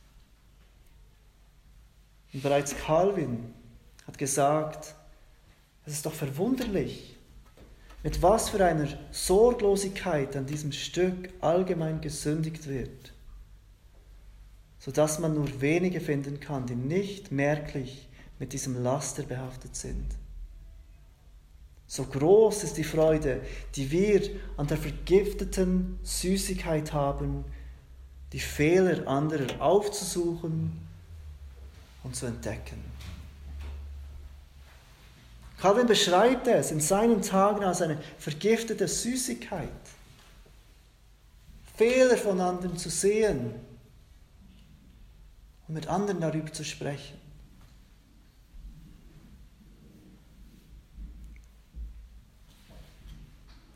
Und 2.33 2.43
bereits 2.43 2.75
Calvin 2.77 3.53
hat 4.05 4.17
gesagt, 4.17 4.95
es 5.85 5.93
ist 5.93 6.05
doch 6.05 6.13
verwunderlich, 6.13 7.15
mit 8.03 8.21
was 8.21 8.49
für 8.49 8.63
einer 8.63 8.87
Sorglosigkeit 9.11 10.35
an 10.35 10.45
diesem 10.45 10.71
Stück 10.71 11.29
allgemein 11.41 12.01
gesündigt 12.01 12.67
wird 12.67 13.13
sodass 14.87 15.19
man 15.19 15.33
nur 15.33 15.59
wenige 15.59 15.99
finden 15.99 16.39
kann, 16.39 16.65
die 16.65 16.75
nicht 16.75 17.31
merklich 17.31 18.07
mit 18.39 18.53
diesem 18.53 18.81
Laster 18.81 19.23
behaftet 19.23 19.75
sind. 19.75 20.05
So 21.87 22.05
groß 22.05 22.63
ist 22.63 22.77
die 22.77 22.83
Freude, 22.85 23.41
die 23.75 23.91
wir 23.91 24.21
an 24.55 24.67
der 24.67 24.77
vergifteten 24.77 25.99
Süßigkeit 26.03 26.93
haben, 26.93 27.43
die 28.33 28.39
Fehler 28.39 29.07
anderer 29.07 29.61
aufzusuchen 29.61 30.71
und 32.03 32.15
zu 32.15 32.25
entdecken. 32.25 32.83
Calvin 35.59 35.87
beschreibt 35.87 36.47
es 36.47 36.71
in 36.71 36.79
seinen 36.79 37.21
Tagen 37.21 37.63
als 37.63 37.81
eine 37.81 37.97
vergiftete 38.19 38.87
Süßigkeit. 38.87 39.69
Fehler 41.75 42.17
von 42.17 42.39
anderen 42.39 42.77
zu 42.77 42.89
sehen 42.89 43.55
und 45.67 45.73
mit 45.73 45.87
anderen 45.87 46.21
darüber 46.21 46.51
zu 46.51 46.63
sprechen. 46.63 47.17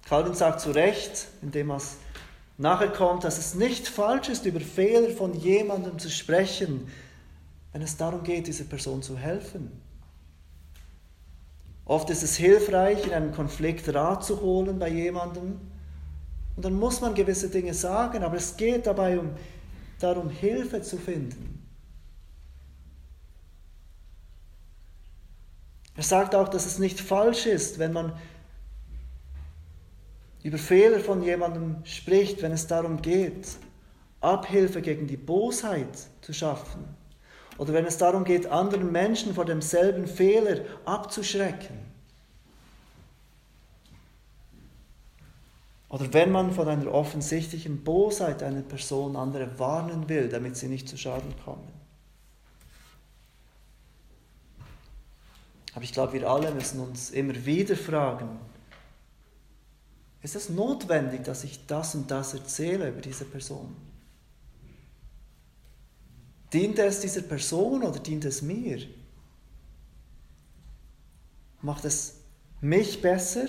Calvin 0.08 0.34
sagt 0.34 0.60
zu 0.60 0.72
Recht, 0.72 1.28
indem 1.42 1.72
es 1.72 1.96
nachher 2.62 2.90
kommt, 2.90 3.24
dass 3.24 3.38
es 3.38 3.56
nicht 3.56 3.88
falsch 3.88 4.30
ist, 4.30 4.46
über 4.46 4.60
Fehler 4.60 5.10
von 5.10 5.34
jemandem 5.34 6.00
zu 6.00 6.10
sprechen, 6.10 6.88
wenn 7.74 7.82
es 7.82 7.98
darum 7.98 8.24
geht, 8.24 8.48
dieser 8.48 8.66
Person 8.66 9.02
zu 9.02 9.18
helfen. 9.18 9.72
Oft 11.86 12.10
ist 12.10 12.24
es 12.24 12.38
hilfreich, 12.38 13.06
in 13.06 13.14
einem 13.14 13.34
Konflikt 13.34 13.94
Rat 13.94 14.24
zu 14.24 14.42
holen 14.42 14.80
bei 14.80 14.90
jemandem. 14.90 15.60
Und 16.56 16.66
dann 16.66 16.74
muss 16.74 17.02
man 17.02 17.16
gewisse 17.16 17.50
Dinge 17.50 17.74
sagen, 17.74 18.24
aber 18.24 18.38
es 18.38 18.56
geht 18.56 18.86
dabei 18.86 19.20
um, 19.20 19.32
darum, 20.00 20.30
Hilfe 20.30 20.82
zu 20.82 20.98
finden. 20.98 21.68
Er 25.96 26.04
sagt 26.04 26.36
auch, 26.36 26.48
dass 26.48 26.66
es 26.66 26.80
nicht 26.80 27.00
falsch 27.00 27.46
ist, 27.46 27.80
wenn 27.80 27.94
man 27.94 28.14
über 30.44 30.58
Fehler 30.58 31.00
von 31.00 31.22
jemandem 31.22 31.78
spricht, 31.84 32.42
wenn 32.42 32.52
es 32.52 32.68
darum 32.68 33.02
geht, 33.02 33.48
Abhilfe 34.22 34.82
gegen 34.82 35.08
die 35.08 35.18
Bosheit 35.18 36.08
zu 36.22 36.34
schaffen. 36.34 36.84
Oder 37.58 37.74
wenn 37.74 37.86
es 37.86 37.98
darum 37.98 38.24
geht, 38.24 38.48
anderen 38.48 38.92
Menschen 38.92 39.34
vor 39.34 39.46
demselben 39.46 40.08
Fehler 40.08 40.62
abzuschrecken. 40.86 41.92
Oder 45.90 46.14
wenn 46.14 46.32
man 46.32 46.52
von 46.52 46.68
einer 46.70 46.92
offensichtlichen 46.92 47.84
Bosheit 47.84 48.42
einer 48.42 48.62
Person 48.62 49.16
andere 49.16 49.60
warnen 49.60 50.08
will, 50.08 50.30
damit 50.30 50.56
sie 50.56 50.70
nicht 50.70 50.88
zu 50.88 50.98
Schaden 50.98 51.34
kommen. 51.44 51.68
Aber 55.74 55.84
ich 55.84 55.92
glaube, 55.92 56.14
wir 56.14 56.30
alle 56.30 56.52
müssen 56.52 56.80
uns 56.80 57.12
immer 57.12 57.46
wieder 57.46 57.76
fragen, 57.76 58.40
ist 60.22 60.36
es 60.36 60.50
notwendig, 60.50 61.24
dass 61.24 61.44
ich 61.44 61.66
das 61.66 61.96
und 61.96 62.12
das 62.12 62.34
erzähle 62.34 62.90
über 62.90 63.02
diese 63.02 63.26
Person? 63.26 63.76
Dient 66.54 66.80
es 66.80 67.00
dieser 67.00 67.22
Person 67.22 67.84
oder 67.84 68.00
dient 68.00 68.26
es 68.26 68.42
mir? 68.42 68.88
Macht 71.62 71.86
es 71.86 72.16
mich 72.60 73.02
besser, 73.02 73.48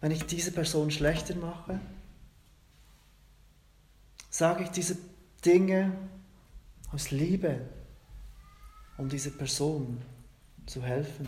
wenn 0.00 0.10
ich 0.10 0.24
diese 0.26 0.52
Person 0.52 0.90
schlechter 0.90 1.34
mache? 1.36 1.80
Sage 4.28 4.64
ich 4.64 4.70
diese 4.70 4.96
Dinge 5.44 5.92
aus 6.92 7.10
Liebe 7.10 7.60
um 8.98 9.08
diese 9.08 9.30
Person? 9.30 10.02
zu 10.66 10.82
helfen. 10.82 11.26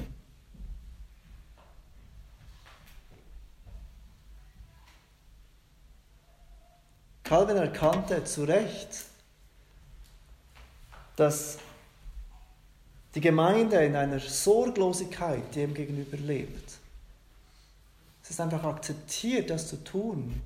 Calvin 7.28 7.58
erkannte 7.58 8.24
zu 8.24 8.44
Recht, 8.44 9.04
dass 11.16 11.58
die 13.14 13.20
Gemeinde 13.20 13.84
in 13.84 13.96
einer 13.96 14.18
Sorglosigkeit 14.18 15.54
dem 15.54 15.74
gegenüber 15.74 16.16
lebt. 16.16 16.78
Es 18.22 18.30
ist 18.30 18.40
einfach 18.40 18.64
akzeptiert, 18.64 19.50
das 19.50 19.68
zu 19.68 19.76
tun. 19.84 20.40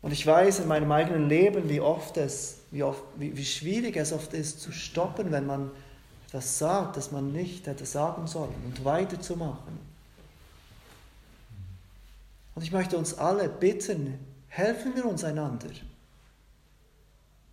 Und 0.00 0.12
ich 0.12 0.26
weiß 0.26 0.60
in 0.60 0.68
meinem 0.68 0.90
eigenen 0.90 1.28
Leben, 1.28 1.68
wie 1.68 1.80
oft 1.80 2.16
es, 2.16 2.58
wie, 2.70 2.82
oft, 2.82 3.02
wie, 3.16 3.36
wie 3.36 3.44
schwierig 3.44 3.96
es 3.96 4.12
oft 4.12 4.32
ist 4.32 4.60
zu 4.60 4.72
stoppen, 4.72 5.32
wenn 5.32 5.44
man 5.44 5.70
etwas 6.28 6.58
sagt, 6.58 6.96
das 6.96 7.12
man 7.12 7.30
nicht 7.30 7.66
hätte 7.66 7.84
sagen 7.84 8.26
sollen 8.26 8.54
und 8.64 8.86
weiterzumachen. 8.86 9.95
Und 12.56 12.62
ich 12.62 12.72
möchte 12.72 12.96
uns 12.96 13.12
alle 13.12 13.50
bitten, 13.50 14.18
helfen 14.48 14.96
wir 14.96 15.04
uns 15.04 15.22
einander. 15.22 15.68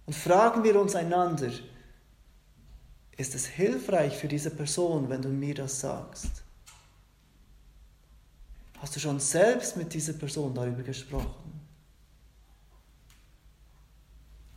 Und 0.05 0.13
fragen 0.13 0.63
wir 0.63 0.79
uns 0.79 0.95
einander, 0.95 1.51
ist 3.17 3.35
es 3.35 3.45
hilfreich 3.45 4.17
für 4.17 4.29
diese 4.29 4.49
Person, 4.49 5.09
wenn 5.09 5.21
du 5.21 5.27
mir 5.27 5.53
das 5.53 5.81
sagst? 5.81 6.43
Hast 8.79 8.95
du 8.95 9.01
schon 9.01 9.19
selbst 9.19 9.75
mit 9.75 9.93
dieser 9.93 10.13
Person 10.13 10.53
darüber 10.53 10.83
gesprochen? 10.83 11.61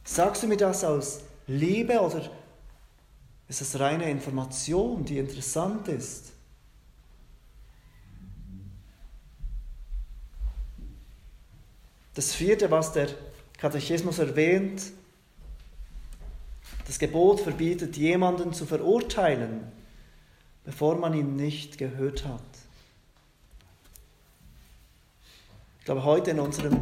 Sagst 0.05 0.45
du 0.45 0.47
mir 0.47 0.57
das 0.57 0.85
aus 0.85 1.23
Liebe 1.49 1.99
oder 2.01 2.31
ist 3.49 3.61
es 3.63 3.79
reine 3.81 4.09
Information, 4.09 5.05
die 5.05 5.19
interessant 5.19 5.89
ist? 5.89 6.36
Das 12.17 12.33
vierte, 12.35 12.71
was 12.71 12.93
der 12.93 13.09
Katechismus 13.59 14.19
erwähnt, 14.19 14.83
das 16.87 16.99
Gebot 16.99 17.41
verbietet, 17.41 17.99
jemanden 17.99 18.55
zu 18.55 18.65
verurteilen, 18.65 19.71
bevor 20.65 20.97
man 20.97 21.13
ihn 21.13 21.37
nicht 21.37 21.77
gehört 21.77 22.25
hat. 22.25 22.41
Ich 25.79 25.85
glaube, 25.85 26.05
heute 26.05 26.31
in 26.31 26.41
unserem 26.41 26.81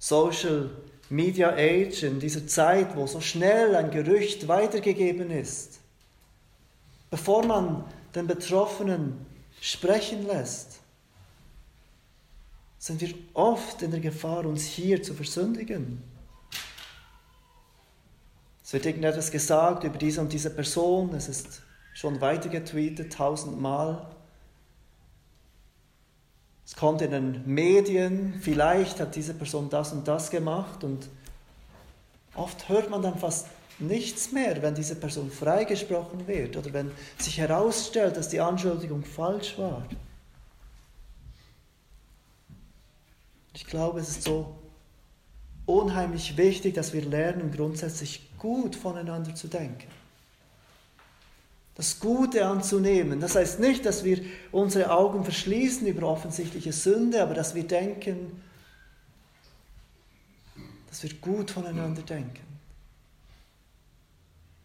Social 0.00 0.70
Media 1.08 1.50
Age, 1.50 2.02
in 2.02 2.18
dieser 2.18 2.44
Zeit, 2.48 2.96
wo 2.96 3.06
so 3.06 3.20
schnell 3.20 3.76
ein 3.76 3.92
Gerücht 3.92 4.48
weitergegeben 4.48 5.30
ist, 5.30 5.78
bevor 7.10 7.46
man 7.46 7.84
den 8.16 8.26
Betroffenen 8.26 9.24
sprechen 9.60 10.26
lässt, 10.26 10.81
sind 12.82 13.00
wir 13.00 13.14
oft 13.34 13.80
in 13.82 13.92
der 13.92 14.00
Gefahr, 14.00 14.44
uns 14.44 14.64
hier 14.64 15.00
zu 15.04 15.14
versündigen. 15.14 16.02
Es 18.64 18.72
wird 18.72 18.86
irgendetwas 18.86 19.30
gesagt 19.30 19.84
über 19.84 19.96
diese 19.96 20.20
und 20.20 20.32
diese 20.32 20.50
Person, 20.50 21.14
es 21.14 21.28
ist 21.28 21.62
schon 21.94 22.20
weitergetweetet, 22.20 23.12
tausendmal. 23.12 24.10
Es 26.66 26.74
kommt 26.74 27.02
in 27.02 27.12
den 27.12 27.42
Medien, 27.46 28.34
vielleicht 28.40 28.98
hat 28.98 29.14
diese 29.14 29.34
Person 29.34 29.70
das 29.70 29.92
und 29.92 30.08
das 30.08 30.28
gemacht 30.30 30.82
und 30.82 31.08
oft 32.34 32.68
hört 32.68 32.90
man 32.90 33.00
dann 33.00 33.16
fast 33.16 33.46
nichts 33.78 34.32
mehr, 34.32 34.60
wenn 34.60 34.74
diese 34.74 34.96
Person 34.96 35.30
freigesprochen 35.30 36.26
wird 36.26 36.56
oder 36.56 36.72
wenn 36.72 36.90
sich 37.16 37.38
herausstellt, 37.38 38.16
dass 38.16 38.28
die 38.28 38.40
Anschuldigung 38.40 39.04
falsch 39.04 39.56
war. 39.56 39.86
Ich 43.54 43.66
glaube, 43.66 44.00
es 44.00 44.08
ist 44.08 44.22
so 44.22 44.56
unheimlich 45.66 46.36
wichtig, 46.36 46.74
dass 46.74 46.92
wir 46.92 47.04
lernen, 47.04 47.52
grundsätzlich 47.52 48.30
gut 48.38 48.76
voneinander 48.76 49.34
zu 49.34 49.48
denken. 49.48 49.88
Das 51.74 52.00
Gute 52.00 52.46
anzunehmen. 52.46 53.20
Das 53.20 53.34
heißt 53.34 53.60
nicht, 53.60 53.86
dass 53.86 54.04
wir 54.04 54.22
unsere 54.50 54.90
Augen 54.90 55.24
verschließen 55.24 55.86
über 55.86 56.06
offensichtliche 56.06 56.72
Sünde, 56.72 57.22
aber 57.22 57.34
dass 57.34 57.54
wir 57.54 57.66
denken, 57.66 58.42
dass 60.88 61.02
wir 61.02 61.14
gut 61.14 61.50
voneinander 61.50 62.02
denken, 62.02 62.42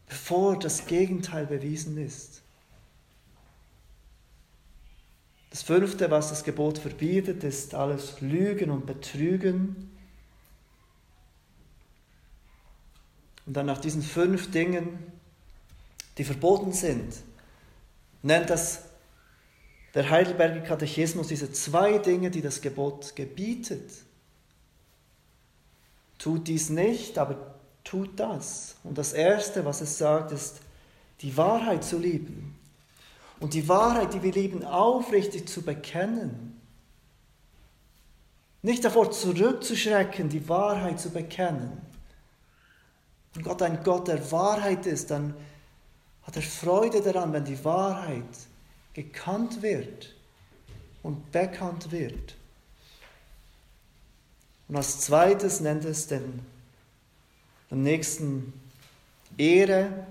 bevor 0.09 0.59
das 0.59 0.85
Gegenteil 0.85 1.45
bewiesen 1.45 1.97
ist. 1.97 2.41
Das 5.58 5.64
fünfte, 5.64 6.12
was 6.12 6.30
das 6.30 6.43
Gebot 6.43 6.78
verbietet, 6.78 7.43
ist 7.43 7.74
alles 7.74 8.22
Lügen 8.22 8.70
und 8.70 8.86
Betrügen. 8.86 9.89
Und 13.47 13.53
dann 13.58 13.66
nach 13.66 13.80
diesen 13.80 14.03
fünf 14.03 14.51
Dingen, 14.51 14.99
die 16.20 16.24
verboten 16.24 16.74
sind, 16.74 17.12
nennt 18.22 18.51
das 18.51 18.84
der 19.95 20.12
Heidelberger 20.12 20.62
Katechismus 20.62 21.30
diese 21.30 21.51
zwei 21.51 21.97
Dinge, 21.97 22.30
die 22.30 22.43
das 22.43 22.62
Gebot 22.62 23.16
gebietet. 23.16 23.89
Tut 26.20 26.47
dies 26.47 26.70
nicht, 26.70 27.18
aber 27.18 27.55
tut 27.84 28.20
das. 28.20 28.76
Und 28.84 28.99
das 28.99 29.12
Erste, 29.12 29.66
was 29.66 29.82
es 29.82 29.97
sagt, 29.97 30.32
ist, 30.32 30.60
die 31.22 31.36
Wahrheit 31.36 31.84
zu 31.84 31.97
lieben. 31.97 32.57
Und 33.39 33.53
die 33.53 33.67
Wahrheit, 33.67 34.13
die 34.13 34.23
wir 34.23 34.31
lieben, 34.31 34.63
aufrichtig 34.63 35.47
zu 35.47 35.61
bekennen. 35.61 36.59
Nicht 38.61 38.83
davor 38.83 39.11
zurückzuschrecken, 39.11 40.29
die 40.29 40.49
Wahrheit 40.49 40.99
zu 40.99 41.11
bekennen. 41.11 41.81
Wenn 43.33 43.43
Gott 43.43 43.61
ein 43.61 43.83
Gott 43.83 44.07
der 44.07 44.31
Wahrheit 44.31 44.85
ist, 44.88 45.11
dann 45.11 45.35
hat 46.23 46.35
er 46.35 46.41
Freude 46.41 47.01
daran, 47.01 47.31
wenn 47.33 47.45
die 47.45 47.63
Wahrheit 47.63 48.25
gekannt 48.93 49.61
wird 49.61 50.13
und 51.03 51.31
bekannt 51.31 51.91
wird. 51.91 52.35
Und 54.67 54.75
als 54.75 55.01
zweites 55.01 55.61
nennt 55.61 55.85
es 55.85 56.07
den, 56.07 56.39
den 57.71 57.83
nächsten 57.83 58.53
Ehre 59.38 60.07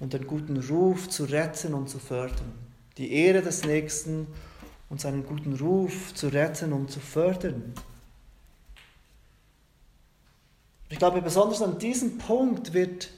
und 0.00 0.12
den 0.12 0.26
guten 0.26 0.58
Ruf 0.58 1.08
zu 1.08 1.24
retten 1.24 1.74
und 1.74 1.88
zu 1.88 1.98
fördern. 1.98 2.52
Die 2.98 3.12
Ehre 3.12 3.42
des 3.42 3.64
Nächsten 3.64 4.26
und 4.88 5.00
seinen 5.00 5.26
guten 5.26 5.54
Ruf 5.54 6.14
zu 6.14 6.28
retten 6.28 6.72
und 6.72 6.90
zu 6.90 7.00
fördern. 7.00 7.74
Ich 10.88 10.98
glaube, 10.98 11.20
besonders 11.20 11.62
an 11.62 11.78
diesem 11.78 12.18
Punkt 12.18 12.72
wird, 12.72 13.10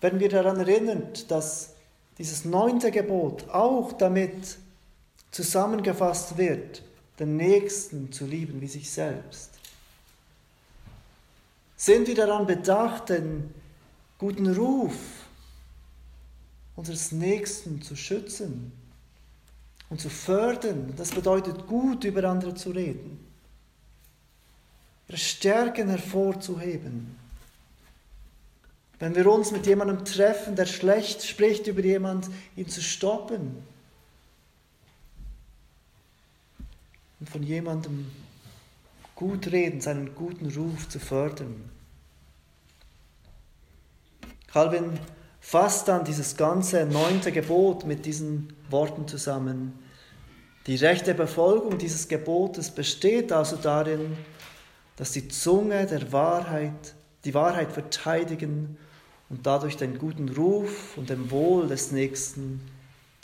werden 0.00 0.20
wir 0.20 0.30
daran 0.30 0.56
erinnert, 0.56 1.30
dass 1.30 1.74
dieses 2.16 2.44
neunte 2.44 2.90
Gebot 2.90 3.48
auch 3.50 3.92
damit 3.92 4.56
zusammengefasst 5.30 6.38
wird, 6.38 6.82
den 7.18 7.36
Nächsten 7.36 8.10
zu 8.10 8.24
lieben 8.24 8.60
wie 8.60 8.68
sich 8.68 8.90
selbst. 8.90 9.50
Sind 11.76 12.08
wir 12.08 12.14
daran 12.14 12.46
bedacht, 12.46 13.10
den 13.10 13.54
guten 14.18 14.52
Ruf 14.54 14.94
unseres 16.80 17.12
Nächsten 17.12 17.80
zu 17.82 17.94
schützen 17.96 18.72
und 19.88 20.00
zu 20.00 20.10
fördern? 20.10 20.92
Das 20.96 21.10
bedeutet, 21.10 21.66
gut 21.66 22.04
über 22.04 22.24
andere 22.24 22.54
zu 22.54 22.70
reden 22.70 23.30
ihre 25.10 25.18
Stärken 25.18 25.88
hervorzuheben. 25.88 27.16
Wenn 29.00 29.16
wir 29.16 29.26
uns 29.26 29.50
mit 29.50 29.66
jemandem 29.66 30.04
treffen, 30.04 30.54
der 30.54 30.66
schlecht 30.66 31.24
spricht 31.24 31.66
über 31.66 31.82
jemand, 31.82 32.28
ihn 32.54 32.68
zu 32.68 32.80
stoppen 32.80 33.56
und 37.18 37.28
von 37.28 37.42
jemandem 37.42 38.08
gut 39.16 39.48
reden, 39.48 39.80
seinen 39.80 40.14
guten 40.14 40.48
Ruf 40.52 40.88
zu 40.88 41.00
fördern. 41.00 41.68
Calvin 44.46 44.96
fasst 45.40 45.88
dann 45.88 46.04
dieses 46.04 46.36
ganze 46.36 46.86
neunte 46.86 47.32
Gebot 47.32 47.86
mit 47.86 48.06
diesen 48.06 48.52
Worten 48.68 49.08
zusammen. 49.08 49.78
Die 50.66 50.76
rechte 50.76 51.14
Befolgung 51.14 51.78
dieses 51.78 52.06
Gebotes 52.08 52.70
besteht 52.70 53.32
also 53.32 53.56
darin, 53.56 54.16
dass 54.96 55.12
die 55.12 55.28
Zunge 55.28 55.86
der 55.86 56.12
Wahrheit, 56.12 56.94
die 57.24 57.32
Wahrheit 57.32 57.72
verteidigen 57.72 58.76
und 59.30 59.46
dadurch 59.46 59.76
den 59.76 59.98
guten 59.98 60.28
Ruf 60.28 60.96
und 60.96 61.08
dem 61.08 61.30
Wohl 61.30 61.66
des 61.68 61.90
Nächsten 61.90 62.60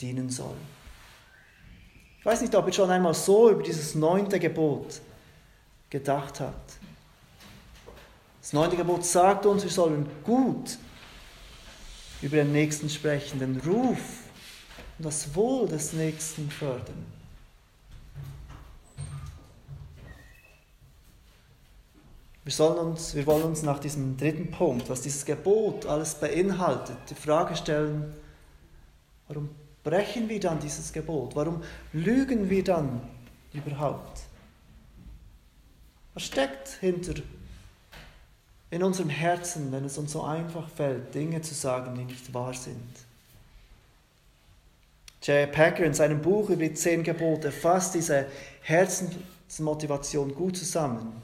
dienen 0.01 0.31
soll. 0.31 0.57
Ich 2.19 2.25
weiß 2.25 2.41
nicht, 2.41 2.55
ob 2.55 2.67
ihr 2.67 2.73
schon 2.73 2.91
einmal 2.91 3.15
so 3.15 3.51
über 3.51 3.63
dieses 3.63 3.95
neunte 3.95 4.41
Gebot 4.41 5.01
gedacht 5.91 6.41
habt. 6.41 6.73
Das 8.41 8.53
neunte 8.53 8.77
Gebot 8.77 9.05
sagt 9.05 9.47
uns, 9.47 9.63
wir 9.63 9.71
sollen 9.71 10.09
gut 10.25 10.79
über 12.23 12.37
den 12.37 12.53
Nächsten 12.53 12.89
sprechen, 12.89 13.39
den 13.39 13.61
Ruf 13.61 13.99
und 14.99 15.05
das 15.05 15.35
Wohl 15.35 15.69
des 15.69 15.93
Nächsten 15.93 16.51
fördern. 16.51 17.05
Wir, 22.45 22.53
sollen 22.53 22.79
uns, 22.79 23.15
wir 23.15 23.27
wollen 23.27 23.43
uns 23.43 23.63
nach 23.63 23.81
diesem 23.81 24.17
dritten 24.17 24.51
Punkt, 24.51 24.89
was 24.89 25.03
dieses 25.03 25.25
Gebot 25.25 25.85
alles 25.87 26.15
beinhaltet, 26.15 26.97
die 27.11 27.15
Frage 27.15 27.57
stellen, 27.57 28.15
warum 29.27 29.51
brechen 29.83 30.29
wir 30.29 30.41
dann 30.41 30.61
dieses 30.61 30.93
Gebot? 30.93 31.35
Warum 31.35 31.63
lügen 31.93 32.49
wir 32.49 32.63
dann 32.65 33.01
überhaupt? 33.53 34.23
Was 36.15 36.25
steckt 36.25 36.69
hinter 36.81 37.15
in 38.71 38.83
unserem 38.83 39.11
Herzen, 39.11 39.71
wenn 39.73 39.85
es 39.85 39.99
uns 39.99 40.13
so 40.13 40.23
einfach 40.23 40.69
fällt, 40.69 41.15
Dinge 41.15 41.41
zu 41.41 41.55
sagen, 41.55 41.95
die 41.95 42.05
nicht 42.05 42.35
wahr 42.35 42.55
sind? 42.55 43.07
J. 45.23 45.51
Packer 45.51 45.85
in 45.85 45.95
seinem 45.95 46.23
Buch 46.23 46.51
über 46.51 46.63
die 46.63 46.75
zehn 46.75 47.03
Gebote 47.03 47.51
fasst 47.51 47.95
diese 47.95 48.27
Herzensmotivation 48.63 50.35
gut 50.35 50.57
zusammen. 50.57 51.21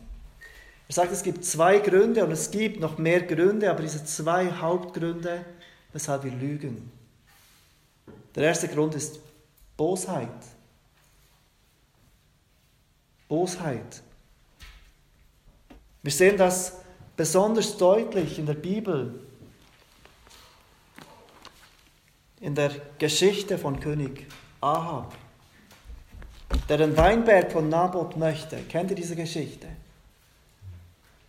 Er 0.88 0.94
sagt, 0.94 1.12
es 1.12 1.22
gibt 1.22 1.44
zwei 1.44 1.78
Gründe 1.78 2.24
und 2.24 2.32
es 2.32 2.50
gibt 2.50 2.80
noch 2.80 2.98
mehr 2.98 3.22
Gründe, 3.22 3.70
aber 3.70 3.82
diese 3.82 4.04
zwei 4.04 4.50
Hauptgründe, 4.50 5.44
weshalb 5.92 6.24
wir 6.24 6.32
lügen. 6.32 6.90
Der 8.34 8.44
erste 8.44 8.68
Grund 8.68 8.94
ist 8.94 9.20
Bosheit. 9.76 10.28
Bosheit. 13.28 14.02
Wir 16.02 16.12
sehen 16.12 16.36
das 16.36 16.81
besonders 17.16 17.76
deutlich 17.76 18.38
in 18.38 18.46
der 18.46 18.54
Bibel, 18.54 19.20
in 22.40 22.54
der 22.54 22.70
Geschichte 22.98 23.58
von 23.58 23.78
König 23.78 24.26
Ahab, 24.60 25.14
der 26.68 26.78
den 26.78 26.96
Weinberg 26.96 27.52
von 27.52 27.68
Naboth 27.68 28.16
möchte. 28.16 28.56
Kennt 28.68 28.90
ihr 28.90 28.96
diese 28.96 29.16
Geschichte? 29.16 29.68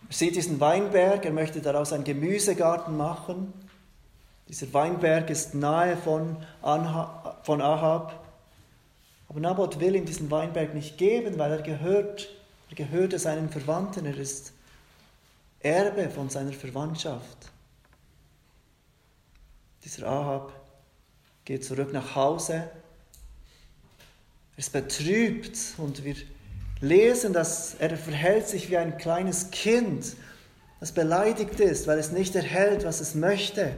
Er 0.08 0.14
sieht 0.14 0.36
diesen 0.36 0.60
Weinberg, 0.60 1.24
er 1.24 1.32
möchte 1.32 1.60
daraus 1.60 1.92
einen 1.92 2.04
Gemüsegarten 2.04 2.96
machen. 2.96 3.52
Dieser 4.48 4.72
Weinberg 4.72 5.30
ist 5.30 5.54
nahe 5.54 5.96
von, 5.96 6.36
Anha, 6.62 7.38
von 7.42 7.62
Ahab. 7.62 8.24
Aber 9.28 9.40
Naboth 9.40 9.80
will 9.80 9.96
ihm 9.96 10.04
diesen 10.04 10.30
Weinberg 10.30 10.74
nicht 10.74 10.98
geben, 10.98 11.38
weil 11.38 11.52
er 11.52 11.62
gehört, 11.62 12.28
er 12.70 12.76
gehörte 12.76 13.18
seinen 13.18 13.50
Verwandten, 13.50 14.04
er 14.06 14.16
ist 14.16 14.53
Erbe 15.64 16.10
von 16.10 16.28
seiner 16.28 16.52
Verwandtschaft. 16.52 17.50
Dieser 19.82 20.06
Ahab 20.06 20.52
geht 21.44 21.64
zurück 21.64 21.92
nach 21.92 22.14
Hause. 22.14 22.52
Er 22.52 22.70
ist 24.58 24.72
betrübt 24.72 25.58
und 25.78 26.04
wir 26.04 26.16
lesen, 26.80 27.32
dass 27.32 27.74
er 27.76 27.96
verhält 27.96 28.46
sich 28.46 28.68
wie 28.68 28.76
ein 28.76 28.98
kleines 28.98 29.50
Kind, 29.50 30.16
das 30.80 30.92
beleidigt 30.92 31.58
ist, 31.60 31.86
weil 31.86 31.98
es 31.98 32.12
nicht 32.12 32.36
erhält, 32.36 32.84
was 32.84 33.00
es 33.00 33.14
möchte. 33.14 33.62
Er 33.62 33.76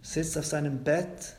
sitzt 0.00 0.38
auf 0.38 0.46
seinem 0.46 0.82
Bett. 0.82 1.36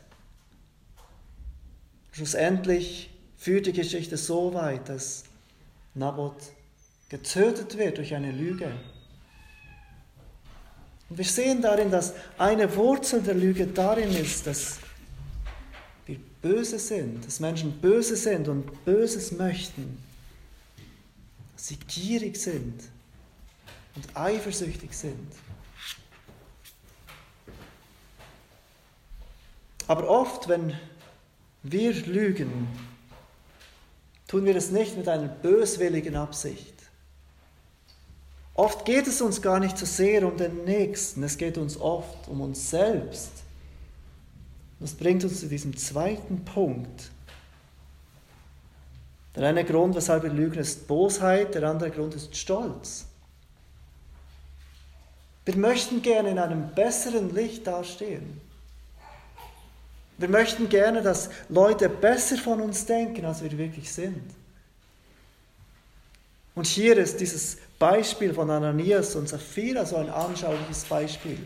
Schlussendlich 2.12 3.10
führt 3.36 3.66
die 3.66 3.72
Geschichte 3.72 4.16
so 4.16 4.54
weit, 4.54 4.88
dass 4.88 5.24
Naboth 5.94 6.52
getötet 7.12 7.76
wird 7.76 7.98
durch 7.98 8.14
eine 8.14 8.32
Lüge. 8.32 8.72
Und 11.10 11.18
wir 11.18 11.26
sehen 11.26 11.60
darin, 11.60 11.90
dass 11.90 12.14
eine 12.38 12.74
Wurzel 12.74 13.20
der 13.20 13.34
Lüge 13.34 13.66
darin 13.66 14.10
ist, 14.16 14.46
dass 14.46 14.78
wir 16.06 16.18
böse 16.40 16.78
sind, 16.78 17.26
dass 17.26 17.38
Menschen 17.38 17.72
böse 17.82 18.16
sind 18.16 18.48
und 18.48 18.86
Böses 18.86 19.30
möchten, 19.30 20.02
dass 21.54 21.68
sie 21.68 21.76
gierig 21.76 22.38
sind 22.38 22.82
und 23.94 24.16
eifersüchtig 24.16 24.94
sind. 24.94 25.32
Aber 29.86 30.08
oft, 30.08 30.48
wenn 30.48 30.72
wir 31.62 31.92
lügen, 31.92 32.68
tun 34.28 34.46
wir 34.46 34.56
es 34.56 34.70
nicht 34.70 34.96
mit 34.96 35.08
einer 35.08 35.28
böswilligen 35.28 36.16
Absicht. 36.16 36.71
Oft 38.54 38.84
geht 38.84 39.06
es 39.06 39.20
uns 39.22 39.40
gar 39.40 39.60
nicht 39.60 39.78
so 39.78 39.86
sehr 39.86 40.26
um 40.26 40.36
den 40.36 40.64
Nächsten, 40.64 41.22
es 41.22 41.38
geht 41.38 41.56
uns 41.56 41.80
oft 41.80 42.28
um 42.28 42.40
uns 42.42 42.70
selbst. 42.70 43.30
Das 44.78 44.92
bringt 44.92 45.24
uns 45.24 45.40
zu 45.40 45.46
diesem 45.46 45.76
zweiten 45.76 46.44
Punkt. 46.44 47.10
Der 49.34 49.48
eine 49.48 49.64
Grund, 49.64 49.94
weshalb 49.94 50.24
wir 50.24 50.30
lügen, 50.30 50.58
ist 50.58 50.86
Bosheit, 50.86 51.54
der 51.54 51.62
andere 51.62 51.90
Grund 51.90 52.14
ist 52.14 52.36
Stolz. 52.36 53.06
Wir 55.44 55.56
möchten 55.56 56.02
gerne 56.02 56.30
in 56.30 56.38
einem 56.38 56.74
besseren 56.74 57.34
Licht 57.34 57.66
dastehen. 57.66 58.40
Wir 60.18 60.28
möchten 60.28 60.68
gerne, 60.68 61.02
dass 61.02 61.30
Leute 61.48 61.88
besser 61.88 62.36
von 62.36 62.60
uns 62.60 62.84
denken, 62.84 63.24
als 63.24 63.42
wir 63.42 63.56
wirklich 63.56 63.90
sind. 63.90 64.22
Und 66.54 66.66
hier 66.66 66.96
ist 66.98 67.20
dieses 67.20 67.58
Beispiel 67.78 68.34
von 68.34 68.50
Ananias 68.50 69.16
und 69.16 69.28
Sapphira 69.28 69.86
so 69.86 69.96
ein 69.96 70.10
anschauliches 70.10 70.84
Beispiel. 70.84 71.38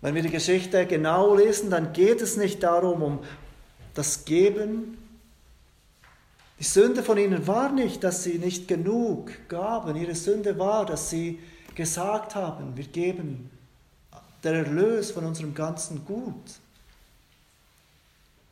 Wenn 0.00 0.14
wir 0.14 0.22
die 0.22 0.30
Geschichte 0.30 0.86
genau 0.86 1.34
lesen, 1.34 1.70
dann 1.70 1.92
geht 1.92 2.20
es 2.20 2.36
nicht 2.36 2.62
darum, 2.62 3.02
um 3.02 3.18
das 3.94 4.24
Geben. 4.24 4.98
Die 6.58 6.64
Sünde 6.64 7.02
von 7.02 7.18
ihnen 7.18 7.46
war 7.46 7.70
nicht, 7.72 8.04
dass 8.04 8.22
sie 8.22 8.38
nicht 8.38 8.68
genug 8.68 9.32
gaben. 9.48 9.96
Ihre 9.96 10.14
Sünde 10.14 10.58
war, 10.58 10.86
dass 10.86 11.10
sie 11.10 11.40
gesagt 11.74 12.34
haben, 12.34 12.76
wir 12.76 12.84
geben 12.84 13.50
der 14.42 14.54
Erlös 14.54 15.10
von 15.10 15.24
unserem 15.24 15.54
ganzen 15.54 16.04
Gut. 16.04 16.34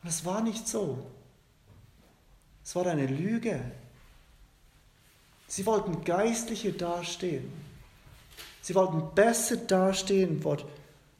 Und 0.03 0.09
es 0.09 0.25
war 0.25 0.41
nicht 0.41 0.67
so. 0.67 1.05
Es 2.63 2.75
war 2.75 2.85
eine 2.87 3.07
Lüge. 3.07 3.61
Sie 5.51 5.65
wollten 5.65 6.05
geistlicher 6.05 6.71
dastehen. 6.71 7.51
Sie 8.61 8.73
wollten 8.73 9.13
besser 9.13 9.57
dastehen 9.57 10.41
vor 10.41 10.59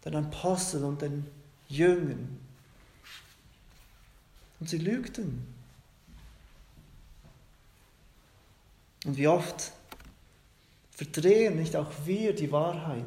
den 0.06 0.16
Aposteln 0.16 0.86
und 0.86 1.02
den 1.02 1.28
Jüngern. 1.68 2.40
Und 4.62 4.70
sie 4.70 4.78
lügten. 4.78 5.46
Und 9.04 9.18
wie 9.18 9.28
oft 9.28 9.74
verdrehen 10.92 11.58
nicht 11.58 11.76
auch 11.76 11.92
wir 12.06 12.34
die 12.34 12.54
Wahrheit, 12.54 13.04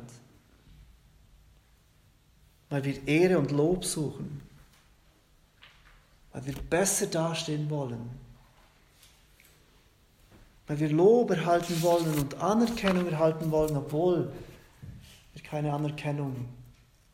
weil 2.68 2.84
wir 2.84 3.08
Ehre 3.08 3.38
und 3.38 3.50
Lob 3.50 3.86
suchen, 3.86 4.42
weil 6.34 6.44
wir 6.44 6.54
besser 6.68 7.06
dastehen 7.06 7.70
wollen 7.70 8.23
weil 10.74 10.80
wir 10.80 10.96
Lob 10.96 11.30
erhalten 11.30 11.82
wollen 11.82 12.18
und 12.18 12.40
Anerkennung 12.40 13.06
erhalten 13.06 13.52
wollen, 13.52 13.76
obwohl 13.76 14.32
wir 15.32 15.42
keine 15.44 15.72
Anerkennung 15.72 16.48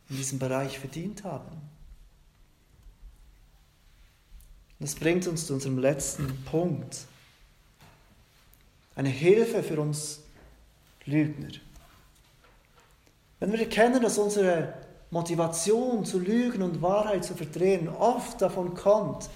in 0.08 0.16
diesem 0.16 0.38
Bereich 0.38 0.78
verdient 0.78 1.24
haben. 1.24 1.60
Das 4.78 4.94
bringt 4.94 5.26
uns 5.26 5.46
zu 5.46 5.52
unserem 5.52 5.78
letzten 5.78 6.42
Punkt. 6.46 7.00
Eine 8.96 9.10
Hilfe 9.10 9.62
für 9.62 9.78
uns 9.78 10.20
Lügner. 11.04 11.50
Wenn 13.40 13.52
wir 13.52 13.60
erkennen, 13.60 14.00
dass 14.00 14.16
unsere 14.16 14.72
Motivation 15.10 16.06
zu 16.06 16.18
lügen 16.18 16.62
und 16.62 16.80
Wahrheit 16.80 17.26
zu 17.26 17.34
verdrehen 17.34 17.90
oft 17.90 18.40
davon 18.40 18.72
kommt, 18.72 19.28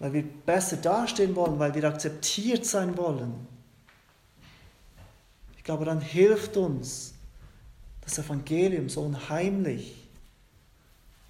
weil 0.00 0.14
wir 0.14 0.24
besser 0.24 0.78
dastehen 0.78 1.36
wollen, 1.36 1.58
weil 1.58 1.74
wir 1.74 1.84
akzeptiert 1.84 2.64
sein 2.64 2.96
wollen. 2.96 3.46
Ich 5.56 5.62
glaube, 5.62 5.84
dann 5.84 6.00
hilft 6.00 6.56
uns 6.56 7.14
das 8.00 8.18
Evangelium 8.18 8.88
so 8.88 9.02
unheimlich, 9.02 10.08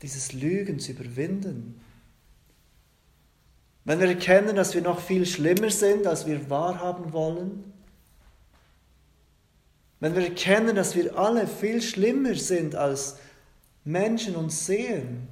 dieses 0.02 0.32
Lügen 0.32 0.78
zu 0.78 0.92
überwinden. 0.92 1.80
Wenn 3.84 3.98
wir 3.98 4.08
erkennen, 4.08 4.54
dass 4.54 4.72
wir 4.72 4.82
noch 4.82 5.00
viel 5.00 5.26
schlimmer 5.26 5.70
sind, 5.70 6.06
als 6.06 6.26
wir 6.26 6.48
wahrhaben 6.48 7.12
wollen, 7.12 7.72
wenn 9.98 10.14
wir 10.14 10.22
erkennen, 10.22 10.76
dass 10.76 10.94
wir 10.94 11.18
alle 11.18 11.46
viel 11.46 11.82
schlimmer 11.82 12.34
sind, 12.36 12.76
als 12.76 13.18
Menschen 13.84 14.36
uns 14.36 14.64
sehen, 14.64 15.28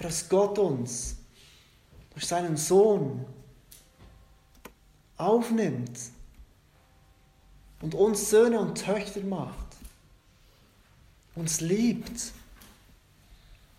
dass 0.00 0.28
Gott 0.28 0.58
uns 0.58 1.16
durch 2.10 2.26
seinen 2.26 2.56
Sohn 2.56 3.24
aufnimmt 5.16 5.98
und 7.80 7.94
uns 7.94 8.30
Söhne 8.30 8.60
und 8.60 8.76
Töchter 8.76 9.20
macht, 9.22 9.66
uns 11.34 11.60
liebt, 11.60 12.32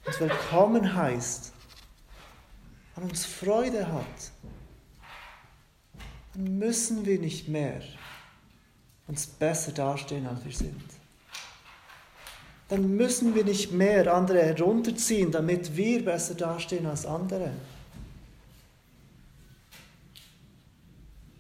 uns 0.06 0.20
willkommen 0.20 0.96
heißt, 0.96 1.54
an 2.96 3.04
uns 3.04 3.26
Freude 3.26 3.92
hat, 3.92 4.32
dann 6.34 6.58
müssen 6.58 7.06
wir 7.06 7.20
nicht 7.20 7.48
mehr 7.48 7.82
uns 9.08 9.26
besser 9.26 9.72
dastehen, 9.72 10.28
als 10.28 10.44
wir 10.46 10.54
sind. 10.54 10.84
Dann 12.70 12.96
müssen 12.96 13.34
wir 13.34 13.44
nicht 13.44 13.72
mehr 13.72 14.14
andere 14.14 14.44
herunterziehen, 14.44 15.32
damit 15.32 15.76
wir 15.76 16.06
besser 16.06 16.36
dastehen 16.36 16.86
als 16.86 17.06
andere. 17.06 17.52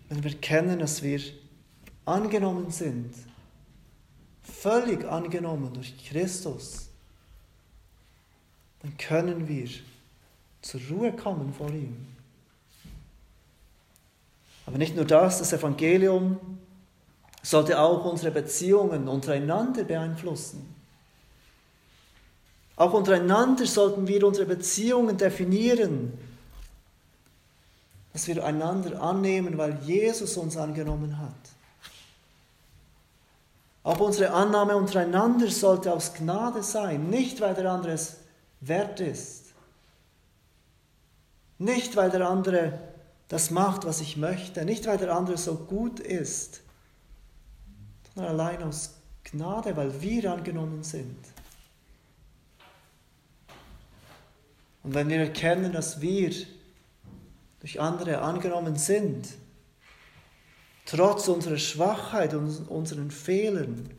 Wenn 0.09 0.23
wir 0.23 0.33
kennen, 0.35 0.79
dass 0.79 1.03
wir 1.03 1.21
angenommen 2.05 2.71
sind, 2.71 3.13
völlig 4.41 5.05
angenommen 5.05 5.71
durch 5.71 5.95
Christus, 6.03 6.89
dann 8.81 8.97
können 8.97 9.47
wir 9.47 9.69
zur 10.63 10.81
Ruhe 10.89 11.13
kommen 11.13 11.53
vor 11.53 11.69
ihm. 11.69 12.07
Aber 14.65 14.79
nicht 14.79 14.95
nur 14.95 15.05
das, 15.05 15.39
das 15.39 15.53
Evangelium 15.53 16.39
sollte 17.43 17.79
auch 17.79 18.05
unsere 18.05 18.31
Beziehungen 18.31 19.07
untereinander 19.07 19.83
beeinflussen. 19.83 20.78
Auch 22.79 22.93
untereinander 22.93 23.65
sollten 23.65 24.07
wir 24.07 24.25
unsere 24.25 24.45
Beziehungen 24.45 25.17
definieren, 25.17 26.17
dass 28.13 28.25
wir 28.25 28.41
einander 28.45 29.01
annehmen, 29.01 29.57
weil 29.57 29.77
Jesus 29.83 30.37
uns 30.37 30.55
angenommen 30.55 31.19
hat. 31.19 31.33
Auch 33.83 33.99
unsere 33.99 34.31
Annahme 34.31 34.77
untereinander 34.77 35.49
sollte 35.49 35.91
aus 35.91 36.13
Gnade 36.13 36.63
sein, 36.63 37.09
nicht 37.09 37.41
weil 37.41 37.53
der 37.53 37.69
andere 37.69 37.91
es 37.91 38.15
wert 38.61 39.01
ist. 39.01 39.47
Nicht 41.57 41.97
weil 41.97 42.09
der 42.11 42.29
andere 42.29 42.79
das 43.27 43.51
macht, 43.51 43.83
was 43.83 43.99
ich 43.99 44.15
möchte, 44.15 44.63
nicht 44.63 44.87
weil 44.87 44.97
der 44.97 45.13
andere 45.13 45.37
so 45.37 45.55
gut 45.55 45.99
ist, 45.99 46.61
sondern 48.15 48.39
allein 48.39 48.63
aus 48.63 48.91
Gnade, 49.25 49.75
weil 49.75 50.01
wir 50.01 50.31
angenommen 50.31 50.81
sind. 50.83 51.17
Und 54.83 54.93
wenn 54.93 55.09
wir 55.09 55.17
erkennen, 55.17 55.71
dass 55.71 56.01
wir 56.01 56.33
durch 57.59 57.79
andere 57.79 58.19
angenommen 58.19 58.75
sind, 58.75 59.27
trotz 60.85 61.27
unserer 61.27 61.57
Schwachheit 61.57 62.33
und 62.33 62.67
unseren 62.69 63.11
Fehlern, 63.11 63.89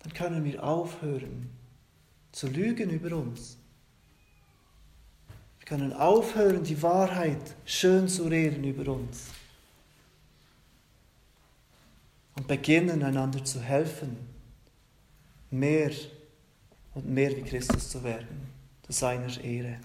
dann 0.00 0.12
können 0.14 0.44
wir 0.44 0.64
aufhören 0.64 1.50
zu 2.32 2.46
lügen 2.46 2.90
über 2.90 3.16
uns. 3.16 3.58
Wir 5.58 5.66
können 5.66 5.92
aufhören, 5.92 6.62
die 6.62 6.80
Wahrheit 6.82 7.56
schön 7.64 8.08
zu 8.08 8.24
reden 8.24 8.64
über 8.64 8.92
uns. 8.92 9.26
Und 12.36 12.46
beginnen, 12.46 13.02
einander 13.02 13.44
zu 13.44 13.60
helfen, 13.60 14.16
mehr 15.50 15.90
und 16.98 17.08
mehr 17.08 17.36
wie 17.36 17.42
Christus 17.42 17.90
zu 17.90 18.02
werden, 18.02 18.48
zu 18.82 18.92
seiner 18.92 19.28
Ehre. 19.42 19.76